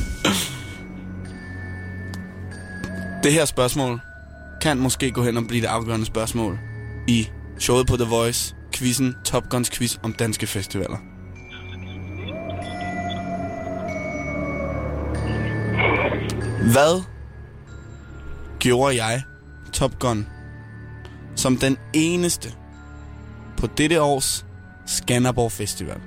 [3.24, 4.00] Det her spørgsmål
[4.62, 6.60] kan måske gå hen og blive det afgørende spørgsmål
[7.08, 7.30] i
[7.60, 11.11] showet på The Voice, quizzen Top Guns quiz om danske festivaler.
[16.62, 17.04] Hvad
[18.60, 19.22] gjorde jeg,
[19.74, 20.28] Top Gun,
[21.36, 22.50] som den eneste
[23.58, 24.46] på dette års
[24.88, 26.02] Skanderborg Festival?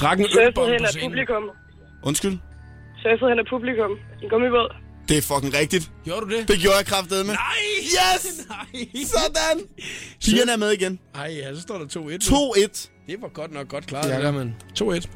[0.00, 1.08] Drak en Surfede hen på af scenen.
[1.10, 1.42] publikum.
[2.02, 2.38] Undskyld?
[3.02, 3.90] Surfede hen af publikum.
[4.22, 4.74] En gummibåd.
[5.08, 5.90] Det er fucking rigtigt.
[6.04, 6.48] Gjorde du det?
[6.48, 7.26] Det gjorde jeg kraftedeme.
[7.26, 7.34] med.
[7.34, 7.62] Nej!
[7.82, 8.46] Yes!
[8.52, 8.88] Nej!
[9.04, 9.58] Sådan!
[10.24, 10.98] Pigerne er med igen.
[11.14, 11.96] Ej, ja, så står der 2-1.
[11.96, 12.08] nu.
[12.10, 12.90] 2-1.
[13.06, 14.14] Det var godt nok godt klaret, Ja.
[14.16, 14.52] det der, mand.
[14.80, 15.08] 2-1.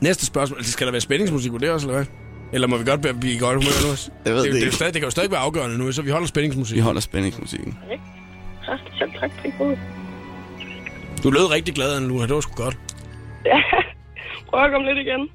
[0.00, 0.64] Næste spørgsmål.
[0.64, 2.06] Skal der være spændingsmusik på det også, eller hvad?
[2.52, 3.90] Eller må vi godt blive i godt humør nu?
[3.92, 4.10] også?
[4.24, 4.74] Jeg ved det, det det, ikke.
[4.76, 6.76] stadig, det kan jo stadig være afgørende nu, så vi holder spændingsmusik.
[6.76, 7.78] Vi holder spændingsmusikken.
[7.90, 7.96] Ja,
[8.98, 9.30] selv tak.
[9.42, 9.78] Tak for det.
[11.24, 12.26] Du lød rigtig glad, Anne Luna.
[12.26, 12.78] Det var sgu godt.
[13.44, 13.60] Ja.
[14.48, 15.28] Prøv at komme lidt igen.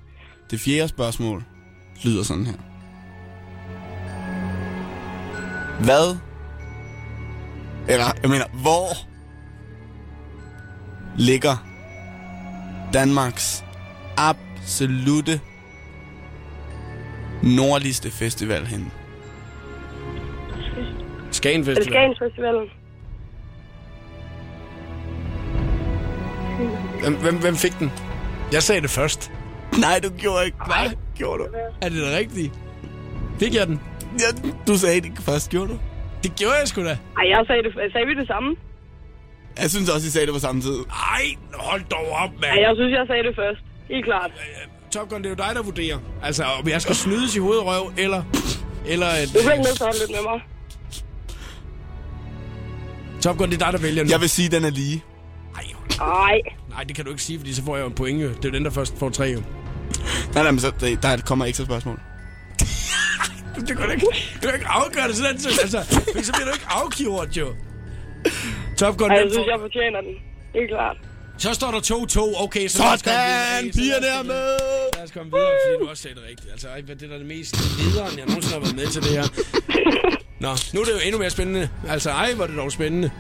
[0.52, 1.44] Det fjerde spørgsmål
[2.04, 2.54] lyder sådan her.
[5.80, 6.18] Hvad?
[7.88, 8.88] Eller, jeg mener, hvor
[11.18, 11.58] ligger
[12.94, 13.66] Danmarks
[14.18, 15.40] absolute
[17.44, 18.86] nordligste festival henne?
[21.32, 21.94] Skagen Er Festival.
[21.94, 22.70] Skagen Festivalen?
[27.02, 27.92] Hvem, hvem, hvem fik den?
[28.52, 29.32] Jeg sagde det først.
[29.80, 30.58] Nej, du gjorde ikke.
[30.66, 31.48] Hvad gjorde du?
[31.82, 32.52] Er det det rigtige?
[33.40, 33.80] Fik jeg den?
[34.20, 35.80] Ja, du sagde det først, gjorde du?
[36.24, 36.98] Det gjorde jeg sgu da.
[37.18, 38.56] Ej, jeg sagde, det, sagde vi det samme?
[39.62, 40.78] Jeg synes også, I sagde det på samme tid.
[41.16, 42.54] Ej, hold dog op, mand.
[42.58, 43.62] Ej, jeg synes, jeg sagde det først.
[43.90, 44.32] Helt klart.
[44.94, 45.98] Top Gun, det er jo dig, der vurderer.
[46.24, 48.24] Altså, om jeg skal snydes i hovedet og røv, eller...
[48.86, 50.42] Eller et, Du bliver ikke nødt til at lidt med mig.
[53.22, 54.10] Top Gun, det er dig, der vælger nu.
[54.10, 55.04] Jeg vil sige, den er lige.
[56.02, 56.42] Ej.
[56.70, 58.24] Nej, det kan du ikke sige, fordi så får jeg jo en point.
[58.24, 58.30] jo.
[58.30, 59.40] Det er den, der først får tre, jo.
[60.34, 62.00] Nej, nej, men så, der, der kommer ekstra spørgsmål.
[63.70, 64.06] Du kan ikke,
[64.44, 65.40] du kan ikke afgøre det sådan.
[65.40, 65.84] så- Altså,
[66.24, 67.48] så bliver du ikke afgjort, jo.
[68.78, 69.52] Top Gun, Ej, jeg synes, får...
[69.52, 70.14] jeg fortjener den.
[70.56, 70.98] Helt klart.
[71.44, 72.44] Så står der 2-2.
[72.44, 72.78] Okay, så.
[72.78, 72.98] Sådan!
[73.00, 74.58] Så lad os Pigerne er komme- med!
[74.96, 76.52] Lad os komme videre, fordi du også sagde det rigtigt.
[76.52, 79.02] Altså, ej, hvad- det er da det mest lederen, jeg nogensinde har været med til
[79.04, 79.24] det her.
[80.40, 81.70] Nå, nu er det jo endnu mere spændende.
[81.88, 83.12] Altså, ej, hvor er det dog spændende.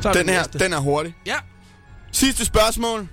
[0.00, 0.58] Så er Den det her, næste.
[0.58, 1.14] den er hurtig.
[1.26, 1.36] Ja.
[2.12, 3.08] Sidste spørgsmål.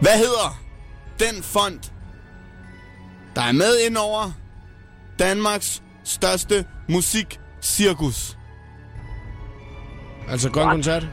[0.00, 0.58] Hvad hedder
[1.20, 1.80] den fond,
[3.36, 4.32] der er med ind over
[5.18, 8.36] Danmarks største musikcirkus?
[10.28, 11.06] Altså, Grøn Koncert.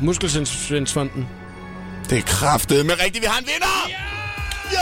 [0.00, 1.28] Muskelsvindsfonden.
[2.10, 3.22] Det er kraftet med rigtigt.
[3.22, 3.90] Vi har en vinder!
[4.72, 4.78] Ja!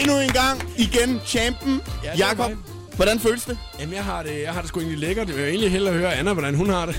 [0.00, 0.62] Endnu en gang.
[0.76, 1.80] Igen champion.
[2.04, 2.50] Ja, Jakob,
[2.96, 3.58] hvordan føles det?
[3.80, 5.28] Jamen, jeg har det, jeg har det sgu egentlig lækkert.
[5.28, 6.96] Jeg vil egentlig hellere høre Anna, hvordan hun har det.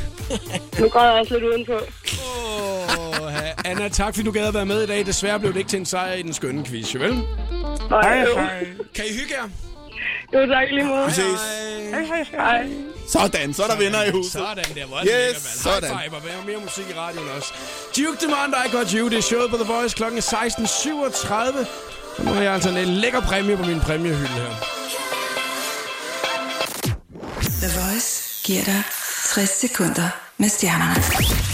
[0.80, 1.74] Nu går jeg også lidt udenpå.
[1.74, 5.06] Åh, ha- Anna, tak fordi du gad at være med i dag.
[5.06, 7.14] Desværre blev det ikke til en sejr i den skønne quiz, vel?
[7.90, 8.26] Hej,
[8.96, 9.50] Kan I hygge jer?
[10.34, 11.06] Jo, tak lige måde.
[11.06, 11.42] Vi ses.
[11.94, 12.68] Hej, hej, hej.
[13.08, 14.32] Sådan, så er der vinder i huset.
[14.32, 15.60] Sådan der, hvor er Yes, det lækkert, mand.
[15.68, 15.90] sådan.
[15.98, 17.54] High five, og mere, mere musik i radioen også.
[17.98, 20.26] Duke Demand, I Got You, det er showet på The Voice klokken 16.37.
[22.16, 24.52] Så nu har jeg altså en lækker præmie på min præmiehylde her.
[27.64, 28.10] The Voice
[28.44, 28.84] giver dig
[29.34, 31.02] 60 sekunder med stjernerne.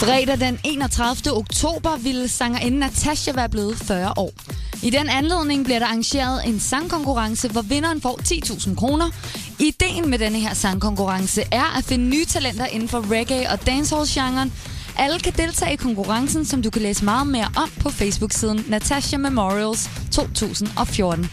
[0.06, 1.34] Fredag den 31.
[1.38, 4.32] oktober ville sangerinden Natasha være blevet 40 år.
[4.84, 9.10] I den anledning bliver der arrangeret en sangkonkurrence, hvor vinderen får 10.000 kroner.
[9.60, 14.54] Ideen med denne her sangkonkurrence er at finde nye talenter inden for reggae og dancehall-genren.
[14.98, 19.18] Alle kan deltage i konkurrencen, som du kan læse meget mere om på Facebook-siden Natasha
[19.18, 21.30] Memorials 2014.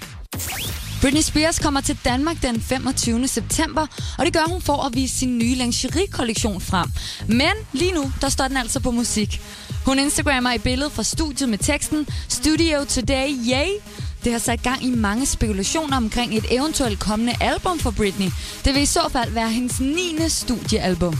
[1.00, 3.28] Britney Spears kommer til Danmark den 25.
[3.28, 3.86] september,
[4.18, 6.90] og det gør hun for at vise sin nye lingerie-kollektion frem.
[7.28, 9.40] Men lige nu, der står den altså på musik.
[9.86, 13.68] Hun instagrammer et billede fra studiet med teksten Studio Today, yay!
[14.24, 18.30] Det har sat gang i mange spekulationer omkring et eventuelt kommende album for Britney.
[18.64, 19.96] Det vil i så fald være hendes 9.
[20.28, 21.18] studiealbum.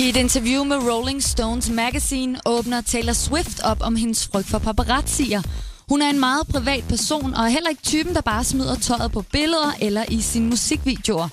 [0.00, 4.58] I et interview med Rolling Stones Magazine åbner Taylor Swift op om hendes frygt for
[4.58, 5.42] paparazzier.
[5.88, 9.12] Hun er en meget privat person og er heller ikke typen, der bare smider tøjet
[9.12, 11.28] på billeder eller i sine musikvideoer.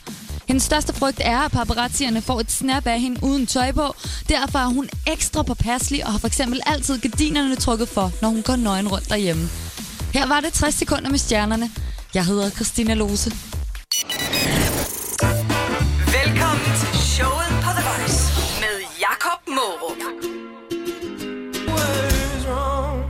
[0.54, 3.96] Hendes største frygt er, at paparazzierne får et snap af hende uden tøj på.
[4.30, 8.42] Derfor er hun ekstra påpasselig og har for eksempel altid gardinerne trukket for, når hun
[8.42, 9.50] går nøgen rundt derhjemme.
[10.14, 11.72] Her var det 60 sekunder med stjernerne.
[12.14, 13.32] Jeg hedder Christina Lose.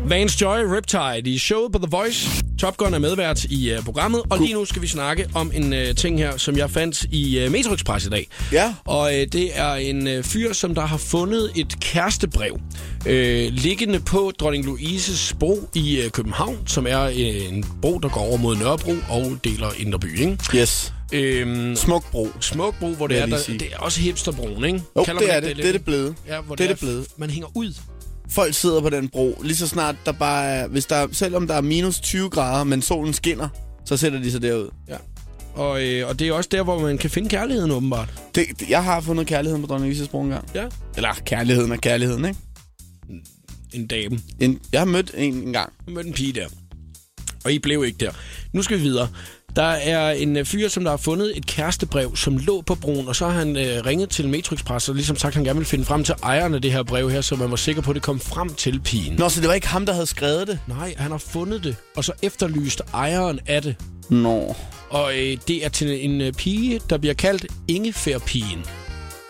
[0.08, 2.44] Vance Joy Riptide i showet på The Voice.
[2.60, 5.74] Top Gun er medvært i uh, programmet, og lige nu skal vi snakke om en
[5.74, 8.28] uh, ting her, som jeg fandt i uh, Metro Express i dag.
[8.52, 8.74] Ja.
[8.86, 12.54] Og uh, det er en uh, fyr, som der har fundet et kærestebrev
[13.06, 13.12] uh,
[13.54, 17.18] liggende på Dronning Louises bro i uh, København, som er uh,
[17.54, 20.38] en bro, der går over mod Nørrebro og deler Indre By, ikke?
[20.56, 20.94] Yes.
[21.14, 22.28] Øhm, Smuk bro.
[22.40, 23.60] Smuk bro, hvor det er, der, sige.
[23.60, 24.82] det er også hipsterbroen, ikke?
[24.96, 25.48] Jo, det er det.
[25.48, 26.16] lidt, Det er det blevet.
[26.28, 27.08] Ja, hvor Det er det blevet.
[27.18, 27.74] Man hænger ud.
[28.34, 31.54] Folk sidder på den bro, lige så snart der bare er, hvis der, selvom der
[31.54, 33.50] er minus 20 grader, men solen skinner,
[33.86, 34.70] så sætter de sig derud.
[34.90, 34.96] Ja.
[35.56, 38.14] Og, øh, og det er også der, hvor man kan finde kærligheden, åbenbart.
[38.36, 40.50] Det, det- jeg har fundet kærligheden på Dronning Louise's bro engang.
[40.56, 40.66] Ja.
[40.96, 42.40] Eller kærligheden er kærligheden, ikke?
[43.74, 44.20] En dame.
[44.40, 45.74] En, jeg har mødt en engang.
[45.86, 46.48] Jeg mødte en pige der.
[47.46, 48.12] Og I blev ikke der.
[48.54, 49.10] Nu skal vi videre.
[49.56, 53.08] Der er en øh, fyr, som der har fundet et kærestebrev, som lå på broen,
[53.08, 55.60] og så har han øh, ringet til Metro Express og ligesom sagt, at han gerne
[55.60, 57.92] vil finde frem til ejeren af det her brev her, så man var sikker på,
[57.92, 59.14] at det kom frem til pigen.
[59.14, 60.60] Nå, så det var ikke ham, der havde skrevet det?
[60.68, 63.76] Nej, han har fundet det, og så efterlyst ejeren af det.
[64.10, 64.56] Nå.
[64.90, 68.66] Og øh, det er til en øh, pige, der bliver kaldt Ingefærpigen.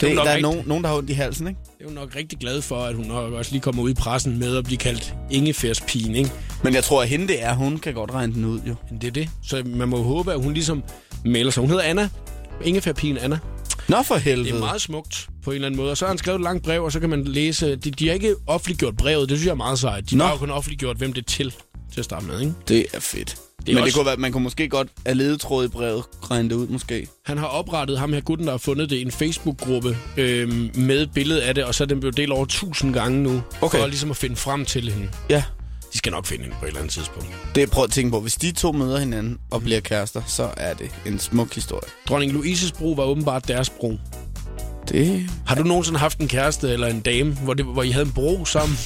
[0.07, 1.59] Det, hun der nok er rigtig- nogen, nogen, der har ondt i halsen, ikke?
[1.77, 3.93] Det er hun nok rigtig glad for, at hun nok også lige kommer ud i
[3.93, 6.31] pressen med at blive kaldt Ingefærspigen, ikke?
[6.63, 8.75] Men jeg tror, at hende det er, hun kan godt regne den ud, jo.
[8.91, 9.29] Men det er det.
[9.43, 10.83] Så man må håbe, at hun ligesom
[11.25, 11.61] melder sig.
[11.61, 12.09] Hun hedder Anna.
[12.63, 13.39] Ingefærpigen Anna.
[13.89, 14.47] Nå for helvede.
[14.49, 15.91] Det er meget smukt på en eller anden måde.
[15.91, 17.75] Og så har han skrevet et langt brev, og så kan man læse...
[17.75, 19.29] De, de har ikke offentliggjort brevet.
[19.29, 20.09] Det synes jeg er meget sejt.
[20.09, 20.23] De Nå.
[20.23, 21.51] har jo kun offentliggjort, hvem det er til,
[21.93, 22.53] til at starte med, ikke?
[22.67, 23.35] Det er fedt.
[23.66, 26.03] Det er Men også- det kunne være, man kunne måske godt af ledetråd i brevet
[26.32, 27.07] regne det ud, måske.
[27.26, 31.07] Han har oprettet ham her gutten, der har fundet det i en Facebook-gruppe øhm, med
[31.07, 33.80] billedet af det, og så er den blevet delt over tusind gange nu, Okay.
[33.80, 35.09] for ligesom at finde frem til hende.
[35.30, 35.43] Ja.
[35.93, 37.28] De skal nok finde hende på et eller andet tidspunkt.
[37.55, 40.74] Det prøv at tænke på, hvis de to møder hinanden og bliver kærester, så er
[40.74, 41.89] det en smuk historie.
[42.09, 43.97] Dronning Louises bro var åbenbart deres bro.
[44.89, 45.30] Det...
[45.45, 48.11] Har du nogensinde haft en kæreste eller en dame, hvor, det, hvor I havde en
[48.11, 48.78] bro sammen?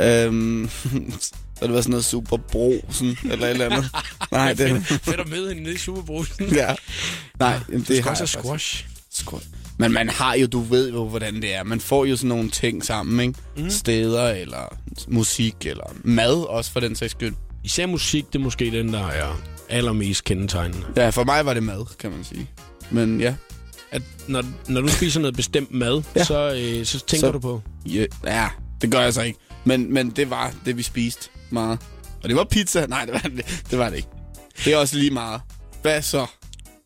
[0.00, 0.70] Øhm,
[1.58, 3.90] så det var sådan noget super bro, sådan, eller et eller andet.
[4.32, 4.82] Nej, det...
[4.86, 6.46] Fedt, fedt at møde hende nede i Superbrusen.
[6.54, 6.74] ja.
[7.38, 8.86] Nej, jamen, Det skal har også jeg squash.
[9.12, 9.46] Squash.
[9.78, 11.62] Men man har jo, du ved jo, hvordan det er.
[11.62, 13.34] Man får jo sådan nogle ting sammen, ikke?
[13.56, 13.70] Mm.
[13.70, 14.76] Steder, eller
[15.08, 17.34] musik, eller mad også, for den sags skyld.
[17.64, 20.86] Især musik, det er måske den, der er allermest kendetegnende.
[20.96, 22.50] Ja, for mig var det mad, kan man sige.
[22.90, 23.34] Men ja.
[23.90, 26.02] At når, når du spiser noget bestemt mad.
[26.16, 26.24] Ja.
[26.24, 27.62] så, øh, så tænker Så- du på...
[27.86, 28.48] Ja, ja,
[28.80, 29.38] det gør jeg så ikke.
[29.64, 31.78] Men, men det var det, vi spiste meget.
[32.22, 32.86] Og det var pizza.
[32.86, 34.08] Nej, det var det, det, var det ikke.
[34.64, 35.40] Det er også lige meget.
[35.82, 36.26] Hvad så?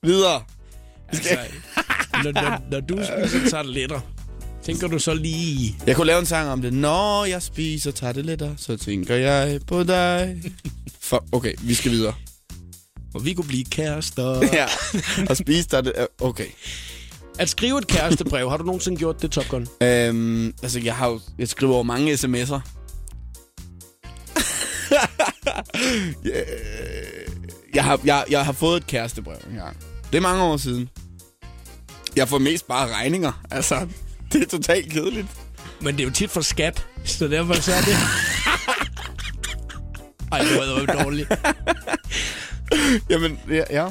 [0.02, 0.42] Videre.
[1.08, 1.36] Altså,
[2.24, 4.00] når, når, når du spiser tarteletter,
[4.62, 5.76] tænker du så lige...
[5.86, 6.72] Jeg kunne lave en sang om det.
[6.72, 10.42] Når jeg spiser tarteletter, så tænker jeg på dig.
[11.00, 12.14] For, okay, vi skal videre.
[13.14, 14.40] Og vi kunne blive kærester.
[14.52, 14.66] ja,
[15.30, 16.06] og spise tarteletter.
[16.20, 16.46] Okay.
[17.38, 19.66] At skrive et kærestebrev, har du nogensinde gjort det, Top Gun?
[19.82, 22.60] Øhm, altså, jeg har jo, jeg skriver jo mange sms'er.
[26.26, 26.46] Yeah.
[27.74, 29.76] jeg, har, jeg, jeg har fået et kærestebrev engang.
[30.12, 30.88] Det er mange år siden.
[32.16, 33.42] Jeg får mest bare regninger.
[33.50, 33.88] Altså,
[34.32, 35.26] det er totalt kedeligt.
[35.80, 37.94] Men det er jo tit for skat, så derfor så er det...
[40.32, 41.28] Ej, det var jo dårligt.
[43.10, 43.62] Jamen, ja.
[43.70, 43.86] ja.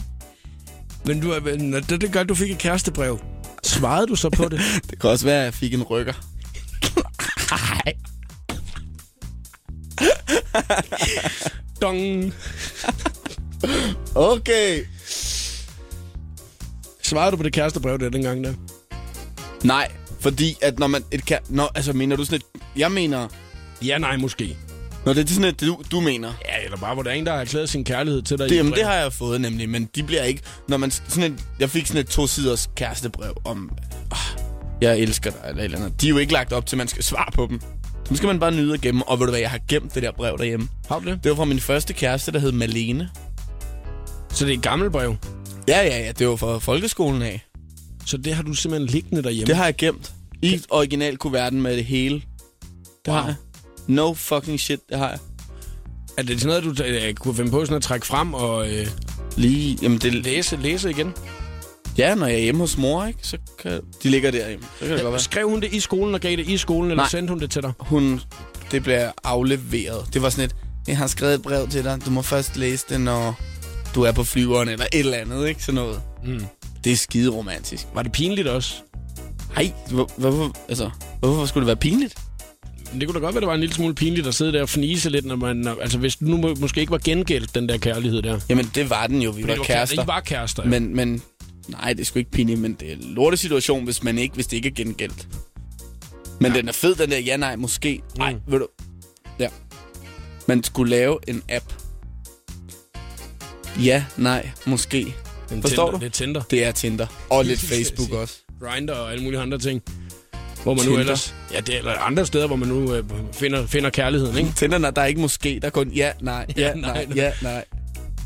[1.05, 3.19] Men du, er- når det, det gør, at du fik et kærestebrev.
[3.63, 4.61] Svarede du så på det?
[4.89, 6.13] Det kan også være, at jeg fik en rykker.
[7.51, 7.93] Nej.
[11.81, 12.33] Dong.
[14.15, 14.85] Okay.
[17.03, 18.53] Svarede du på det kærestebrev der dengang der?
[19.63, 21.03] Nej, fordi at når man...
[21.11, 21.39] Et kær...
[21.49, 22.61] Nå, altså, mener du sådan et...
[22.75, 23.27] Jeg mener...
[23.85, 24.57] Ja, nej, måske.
[25.05, 26.33] Nå, det er sådan et, du, du mener.
[26.45, 28.49] Ja, eller bare, hvor der er en, der har erklæret sin kærlighed til dig.
[28.49, 30.41] Det, jamen, det har jeg fået nemlig, men de bliver ikke...
[30.67, 33.71] Når man sådan et, jeg fik sådan et to-siders kærestebrev om...
[34.11, 34.41] Oh,
[34.81, 36.01] jeg elsker dig, eller eller andet.
[36.01, 37.61] De er jo ikke lagt op til, at man skal svare på dem.
[38.09, 39.07] Dem skal man bare nyde at gemme.
[39.09, 40.67] Og ved du hvad, jeg har gemt det der brev derhjemme.
[40.87, 41.23] Har du det?
[41.23, 43.09] Det var fra min første kæreste, der hed Malene.
[44.33, 45.15] Så det er et gammelt brev?
[45.67, 46.11] Ja, ja, ja.
[46.11, 47.45] Det var fra folkeskolen af.
[48.05, 49.47] Så det har du simpelthen liggende derhjemme?
[49.47, 50.11] Det har jeg gemt.
[50.41, 52.15] I original kuverten med det hele.
[52.15, 52.23] Det
[53.07, 53.15] Wow.
[53.15, 53.35] har jeg.
[53.87, 55.19] No fucking shit, det har jeg.
[56.17, 58.87] Er det sådan noget, du øh, kunne finde på sådan at trække frem og øh,
[59.37, 61.13] Lige, jamen det, læse, læse igen?
[61.97, 64.65] Ja, når jeg er hjemme hos mor, ikke, så kan, de ligger derhjemme.
[64.79, 65.21] Så kan det godt være.
[65.21, 67.09] Skrev hun det i skolen og gav det i skolen, eller Nej.
[67.09, 67.73] sendte hun det til dig?
[67.79, 68.21] Hun,
[68.71, 70.13] det bliver afleveret.
[70.13, 70.55] Det var sådan et,
[70.87, 71.99] jeg har skrevet et brev til dig.
[72.05, 73.39] Du må først læse det, når
[73.95, 75.63] du er på flyveren, eller et eller andet, ikke?
[75.63, 76.01] Sådan noget.
[76.25, 76.45] Mm.
[76.83, 77.87] Det er skide romantisk.
[77.93, 78.73] Var det pinligt også?
[79.55, 80.89] Nej, hvor, hvorfor, altså,
[81.19, 82.17] hvorfor skulle det være pinligt?
[82.99, 84.69] Det kunne da godt være, det var en lille smule pinligt at sidde der og
[84.69, 85.67] fnise lidt, når man...
[85.81, 88.39] Altså, hvis nu må, måske ikke var gengældt, den der kærlighed der.
[88.49, 89.31] Jamen, det var den jo.
[89.31, 90.03] Vi Fordi var du var kærester.
[90.03, 90.69] I var kærester, ja.
[90.69, 91.21] Men, men,
[91.67, 94.47] nej, det er sgu ikke pinligt, men det er en lortesituation, hvis, man ikke, hvis
[94.47, 95.27] det ikke er gengældt.
[96.39, 96.57] Men ja.
[96.57, 98.01] den er fed, den der ja, nej, måske.
[98.17, 98.39] Nej, mm.
[98.47, 98.67] ved du.
[99.39, 99.47] Ja.
[100.47, 101.73] Man skulle lave en app.
[103.83, 105.15] Ja, nej, måske.
[105.51, 105.97] En Forstår Tinder, du?
[105.97, 106.41] Det er Tinder.
[106.41, 107.07] Det er Tinder.
[107.29, 108.35] Og lidt Facebook også.
[108.61, 109.81] Grindr og alle mulige andre ting.
[110.63, 110.99] Hvor man nu Tinder.
[110.99, 111.35] ellers...
[111.53, 113.03] Ja, det er eller andre steder, hvor man nu øh,
[113.33, 114.51] finder, finder kærligheden, ikke?
[114.59, 117.65] Tinder, der er ikke måske, der er kun ja, nej, ja, nej, ja, nej.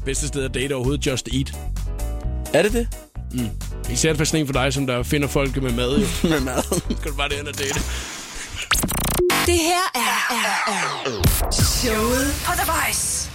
[0.06, 1.54] Bedste sted at date overhovedet, Just Eat.
[2.54, 2.88] Er det det?
[3.34, 3.50] Mm.
[3.92, 6.08] Især for sådan en for dig, som der finder folk med mad, jo.
[6.30, 6.82] med mad.
[7.02, 7.80] kan du bare derhen og date.
[9.46, 13.30] Det her er, er, er showet på The Voice.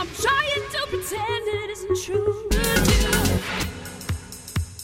[0.00, 2.51] I'm trying to pretend it isn't true.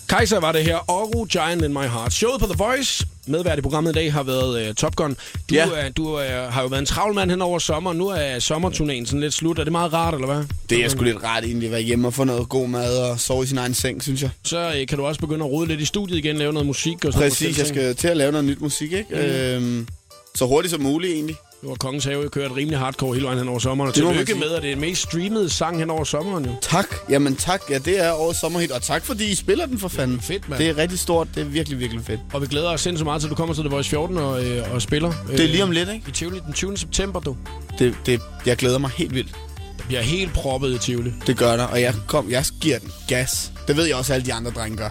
[0.08, 2.12] Kaiser var det her, Oru Giant in My Heart.
[2.12, 5.10] Showet på The Voice, medvært i programmet i dag, har været uh, Top Gun.
[5.50, 5.66] Du, Ja.
[5.74, 7.92] er, du er, har jo været en travl mand hen over sommer.
[7.92, 9.58] Nu er sommerturnéen sådan lidt slut.
[9.58, 10.44] Er det meget rart, eller hvad?
[10.70, 13.20] Det er sgu lidt rart egentlig at være hjemme og få noget god mad og
[13.20, 14.30] sove i sin egen seng, synes jeg.
[14.44, 17.04] Så uh, kan du også begynde at rode lidt i studiet igen, lave noget musik
[17.04, 19.06] og sådan Præcis, jeg skal til at lave noget nyt musik, ikke?
[19.10, 19.18] Mhm.
[19.20, 19.88] Øhm,
[20.34, 21.36] så hurtigt som muligt egentlig.
[21.62, 23.88] Nu har Kongens Have kørt rimelig hardcore hele vejen hen over sommeren.
[23.88, 26.52] Og Det tillykke med, at det er den mest streamede sang hen over sommeren, jo.
[26.62, 26.86] Tak.
[27.10, 27.60] Jamen tak.
[27.70, 28.70] Ja, det er årets sommerhit.
[28.70, 30.20] Og tak, fordi I spiller den for fanden.
[30.20, 30.62] Fedt, mand.
[30.62, 31.28] Det er rigtig stort.
[31.34, 32.20] Det er virkelig, virkelig fedt.
[32.32, 34.44] Og vi glæder os sindssygt meget til, at du kommer til The Voice 14 og,
[34.44, 35.12] øh, og spiller.
[35.30, 36.04] Det er lige om lidt, ikke?
[36.08, 36.76] I Tivoli den 20.
[36.76, 37.36] september, du.
[37.78, 39.36] Det, det, jeg glæder mig helt vildt.
[39.76, 41.12] Det bliver helt proppet i Tivoli.
[41.26, 41.64] Det gør der.
[41.64, 43.52] Og jeg, kom, jeg giver den gas.
[43.68, 44.90] Det ved jeg også, alle de andre drenge gør.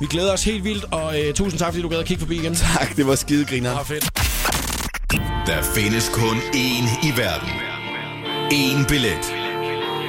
[0.00, 2.36] Vi glæder os helt vildt, og øh, tusind tak, fordi du gad at kigge forbi
[2.36, 2.54] igen.
[2.54, 3.76] Tak, det var skide griner.
[3.78, 4.37] Ah, fedt.
[5.10, 7.52] Der findes kun én i verden.
[8.50, 9.24] En billet,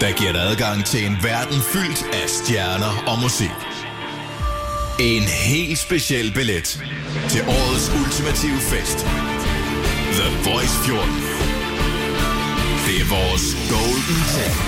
[0.01, 3.57] der giver dig adgang til en verden fyldt af stjerner og musik.
[4.99, 6.67] En helt speciel billet
[7.29, 8.99] til årets ultimative fest.
[10.17, 11.09] The Voice 14.
[12.85, 14.59] Det er vores golden ticket.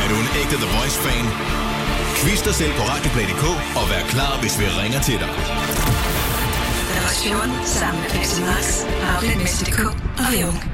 [0.00, 1.26] Er du en ægte The Voice-fan?
[2.18, 3.44] Quiz dig selv på radioplay.dk
[3.78, 5.99] og vær klar, hvis vi ringer til dig.
[7.00, 8.84] The Voice 14 sammen med Pepsi Max,
[9.16, 9.80] Outlet.dk
[10.18, 10.70] og Jung.